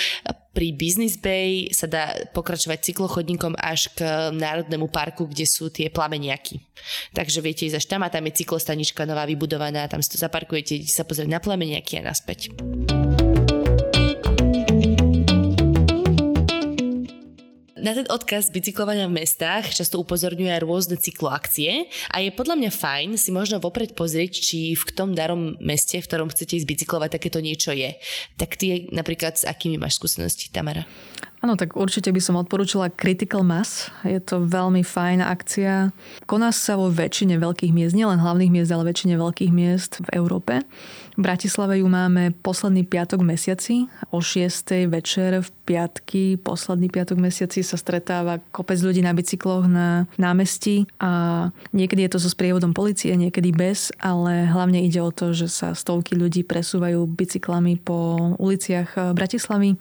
[0.51, 4.03] pri Business Bay sa dá pokračovať cyklochodníkom až k
[4.35, 6.59] Národnému parku, kde sú tie plameniaky.
[7.15, 10.75] Takže viete ísť až tam a tam je cyklostanička nová vybudovaná, tam si to zaparkujete,
[10.75, 12.51] idete sa pozrieť na plameniaky a naspäť.
[17.79, 22.71] Na ten odkaz bicyklovania v mestách často upozorňuje aj rôzne cykloakcie a je podľa mňa
[22.75, 27.15] fajn si možno vopred pozrieť, či v tom darom meste, v ktorom chcete ísť bicyklovať,
[27.15, 27.95] takéto niečo je.
[28.35, 30.83] Tak ty napríklad s akými máš skúsenosti, Tamara?
[31.39, 33.87] Áno, tak určite by som odporúčila Critical Mass.
[34.03, 35.95] Je to veľmi fajn akcia.
[36.27, 40.59] Koná sa vo väčšine veľkých miest, nielen hlavných miest, ale väčšine veľkých miest v Európe.
[41.19, 43.91] V Bratislave ju máme posledný piatok mesiaci.
[44.07, 44.87] O 6.
[44.87, 51.51] večer v piatky, posledný piatok mesiaci sa stretáva kopec ľudí na bicykloch na námestí a
[51.75, 55.75] niekedy je to so sprievodom policie, niekedy bez, ale hlavne ide o to, že sa
[55.75, 59.75] stovky ľudí presúvajú bicyklami po uliciach Bratislavy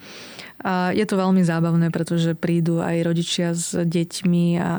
[0.58, 4.70] a je to veľmi zábavné, pretože prídu aj rodičia s deťmi a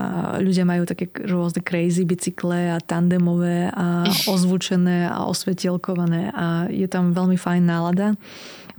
[0.44, 4.04] ľudia majú také rôzne crazy bicykle a tandemové a
[4.34, 8.20] ozvučené a osvetielkované a je tam veľmi fajn nálada.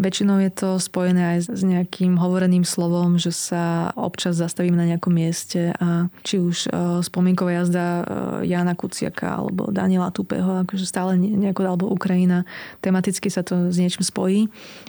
[0.00, 5.12] Väčšinou je to spojené aj s nejakým hovoreným slovom, že sa občas zastavím na nejakom
[5.12, 8.02] mieste a či už e, spomienková jazda e,
[8.48, 12.48] Jana Kuciaka alebo Daniela Tupého, akože stále nejako, alebo Ukrajina,
[12.80, 14.40] tematicky sa to s niečím spojí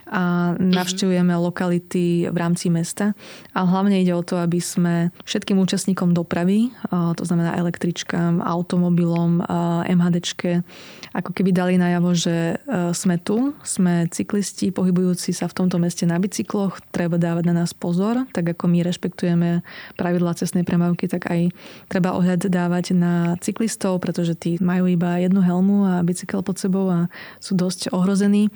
[0.07, 0.79] a mhm.
[0.79, 3.11] navštevujeme lokality v rámci mesta
[3.51, 9.43] a hlavne ide o to, aby sme všetkým účastníkom dopravy, e, to znamená električkám, automobilom,
[9.91, 10.63] MHDčke,
[11.11, 12.55] ako keby dali najavo, že
[12.95, 17.65] sme tu, sme cyklisti, pohybujú pohybujúci sa v tomto meste na bicykloch, treba dávať na
[17.65, 19.65] nás pozor, tak ako my rešpektujeme
[19.97, 21.49] pravidlá cestnej premávky, tak aj
[21.89, 26.85] treba ohľad dávať na cyklistov, pretože tí majú iba jednu helmu a bicykel pod sebou
[26.93, 27.09] a
[27.41, 28.53] sú dosť ohrození.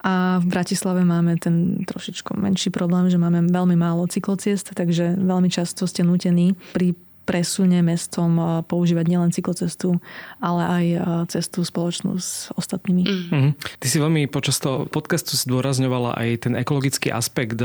[0.00, 5.52] A v Bratislave máme ten trošičku menší problém, že máme veľmi málo cyklociest, takže veľmi
[5.52, 10.02] často ste nutení pri presune mestom používať nielen cyklocestu,
[10.42, 10.84] ale aj
[11.30, 13.02] cestu spoločnú s ostatnými.
[13.30, 13.52] Mm.
[13.58, 17.62] Ty si veľmi počas toho podcastu zdôrazňovala aj ten ekologický aspekt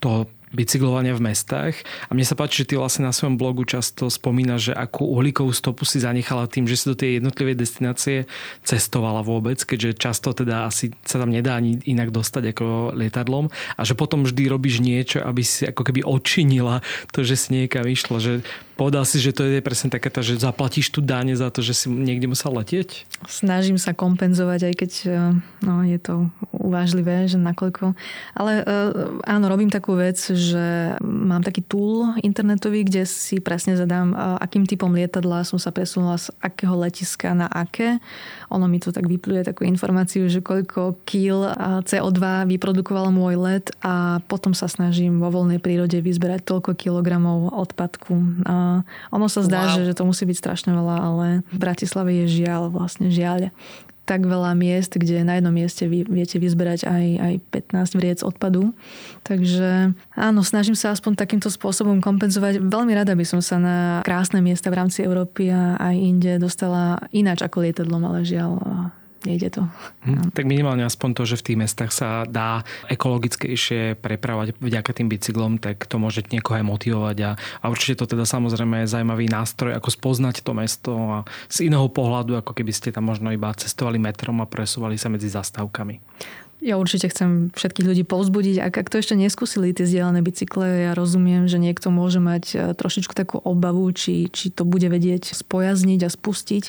[0.00, 1.74] toho bicyklovania v mestách.
[2.06, 5.50] A mne sa páči, že ty vlastne na svojom blogu často spomínaš, že akú uhlíkovú
[5.50, 8.30] stopu si zanechala tým, že si do tej jednotlivej destinácie
[8.62, 13.82] cestovala vôbec, keďže často teda asi sa tam nedá ani inak dostať ako lietadlom a
[13.82, 18.22] že potom vždy robíš niečo, aby si ako keby odčinila to, že si niekam išlo.
[18.22, 21.62] Že Povedal si, že to je presne taká tá, že zaplatíš tu dáne za to,
[21.62, 23.06] že si niekde musel letieť?
[23.30, 25.08] Snažím sa kompenzovať, aj keď e,
[25.62, 27.94] no, je to uvážlivé, že nakoľko.
[28.34, 28.62] Ale e,
[29.30, 34.66] áno, robím takú vec, že mám taký tool internetový, kde si presne zadám, e, akým
[34.66, 38.02] typom lietadla som sa presunula z akého letiska na aké.
[38.50, 41.46] Ono mi to tak vypluje takú informáciu, že koľko kýl
[41.86, 48.42] CO2 vyprodukoval môj let a potom sa snažím vo voľnej prírode vyzberať toľko kilogramov odpadku.
[49.12, 49.74] Ono sa zdá, wow.
[49.78, 53.50] že, že to musí byť strašne veľa, ale v Bratislave je žiaľ, vlastne žiaľ
[54.04, 57.34] tak veľa miest, kde na jednom mieste vy viete vyzberať aj, aj
[57.72, 58.76] 15 vriec odpadu.
[59.24, 62.60] Takže áno, snažím sa aspoň takýmto spôsobom kompenzovať.
[62.60, 67.00] Veľmi rada by som sa na krásne miesta v rámci Európy a aj inde dostala
[67.16, 68.60] ináč ako lietadlom, ale žiaľ
[69.24, 69.62] nejde to.
[70.04, 72.62] Hm, tak minimálne aspoň to, že v tých mestách sa dá
[72.92, 78.14] ekologickejšie prepravať vďaka tým bicyklom, tak to môže niekoho aj motivovať a, a určite to
[78.16, 81.18] teda samozrejme je zaujímavý nástroj, ako spoznať to mesto a
[81.48, 85.32] z iného pohľadu, ako keby ste tam možno iba cestovali metrom a presúvali sa medzi
[85.32, 85.98] zastávkami.
[86.62, 88.62] Ja určite chcem všetkých ľudí povzbudiť.
[88.62, 92.56] Ak, ak to ešte neskúsili, tie zdieľané bicykle, ja rozumiem, že niekto môže mať e,
[92.78, 96.64] trošičku takú obavu, či, či to bude vedieť spojazniť a spustiť.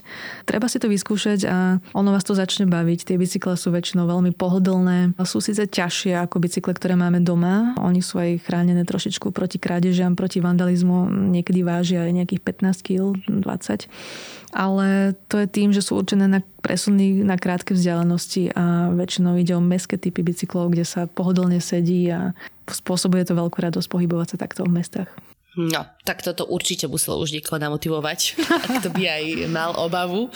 [0.49, 1.57] Treba si to vyskúšať a
[1.93, 3.05] ono vás to začne baviť.
[3.05, 5.13] Tie bicykle sú väčšinou veľmi pohodlné.
[5.21, 7.77] Sú síce ťažšie ako bicykle, ktoré máme doma.
[7.77, 11.29] Oni sú aj chránené trošičku proti krádežiam, proti vandalizmu.
[11.29, 13.85] Niekedy vážia aj nejakých 15 kg, 20
[14.51, 19.53] ale to je tým, že sú určené na presuny na krátke vzdialenosti a väčšinou ide
[19.55, 22.33] o mestské typy bicyklov, kde sa pohodlne sedí a
[22.65, 25.09] spôsobuje to veľkú radosť pohybovať sa takto v mestách.
[25.55, 28.37] No, tak toto určite muselo už niekoho namotivovať,
[28.69, 30.29] ak to by aj mal obavu.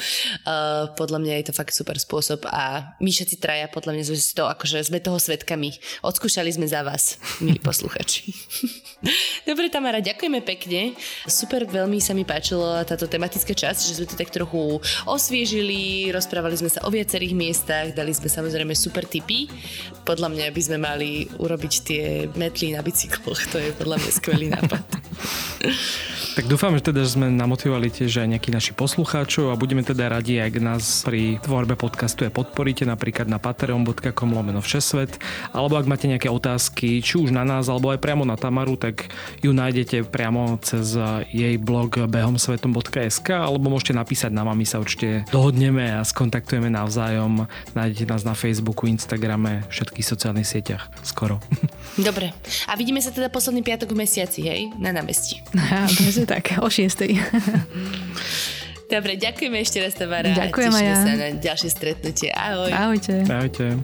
[0.44, 4.18] Uh, podľa mňa je to fakt super spôsob a my všetci traja, podľa mňa sme
[4.18, 5.78] si to, akože sme toho svetkami.
[6.02, 8.34] Odskúšali sme za vás, milí posluchači.
[9.50, 10.98] Dobre, Tamara, ďakujeme pekne.
[11.30, 16.58] Super, veľmi sa mi páčilo táto tematická časť, že sme to tak trochu osviežili, rozprávali
[16.58, 19.46] sme sa o viacerých miestach, dali sme samozrejme super tipy.
[20.04, 24.48] Podľa mňa by sme mali urobiť tie metly na bicykloch, to je podľa mňa skvelý
[24.50, 24.84] nápad.
[26.40, 30.40] Tak dúfam, že teda sme namotivovali tiež aj nejakých našich poslucháčov a budeme teda radi,
[30.40, 35.20] ak nás pri tvorbe podcastu aj podporíte napríklad na patreon.com lomeno všesvet
[35.52, 39.12] alebo ak máte nejaké otázky, či už na nás alebo aj priamo na Tamaru, tak
[39.44, 40.96] ju nájdete priamo cez
[41.28, 47.52] jej blog behomsvetom.sk alebo môžete napísať nám a sa určite dohodneme a skontaktujeme navzájom.
[47.76, 51.44] Nájdete nás na Facebooku, Instagrame, všetkých sociálnych sieťach skoro.
[52.00, 52.32] Dobre.
[52.70, 54.72] A vidíme sa teda posledný piatok v mesiaci, hej?
[54.80, 55.42] Na námestí.
[55.98, 57.18] Presne tak, o šiestej.
[58.94, 60.34] Dobre, ďakujeme ešte raz, Tamara.
[60.34, 60.96] Ďakujem aj ja.
[60.98, 62.34] sa na ďalšie stretnutie.
[62.34, 62.74] Ahoj.
[62.74, 63.22] Ahojte.
[63.30, 63.78] Ahojte.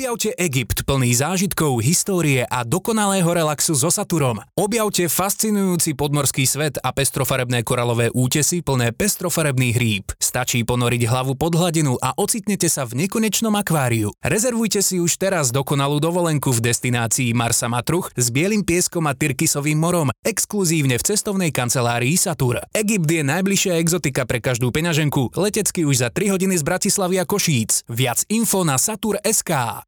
[0.00, 4.40] Objavte Egypt plný zážitkov, histórie a dokonalého relaxu so Saturom.
[4.56, 10.08] Objavte fascinujúci podmorský svet a pestrofarebné koralové útesy plné pestrofarebných rýb.
[10.16, 14.08] Stačí ponoriť hlavu pod hladinu a ocitnete sa v nekonečnom akváriu.
[14.24, 19.76] Rezervujte si už teraz dokonalú dovolenku v destinácii Marsa Matruch s bielým pieskom a Tyrkisovým
[19.76, 22.64] morom, exkluzívne v cestovnej kancelárii Satur.
[22.72, 27.28] Egypt je najbližšia exotika pre každú peňaženku, letecky už za 3 hodiny z Bratislavy a
[27.28, 27.84] Košíc.
[27.92, 29.84] Viac info na satur.sk.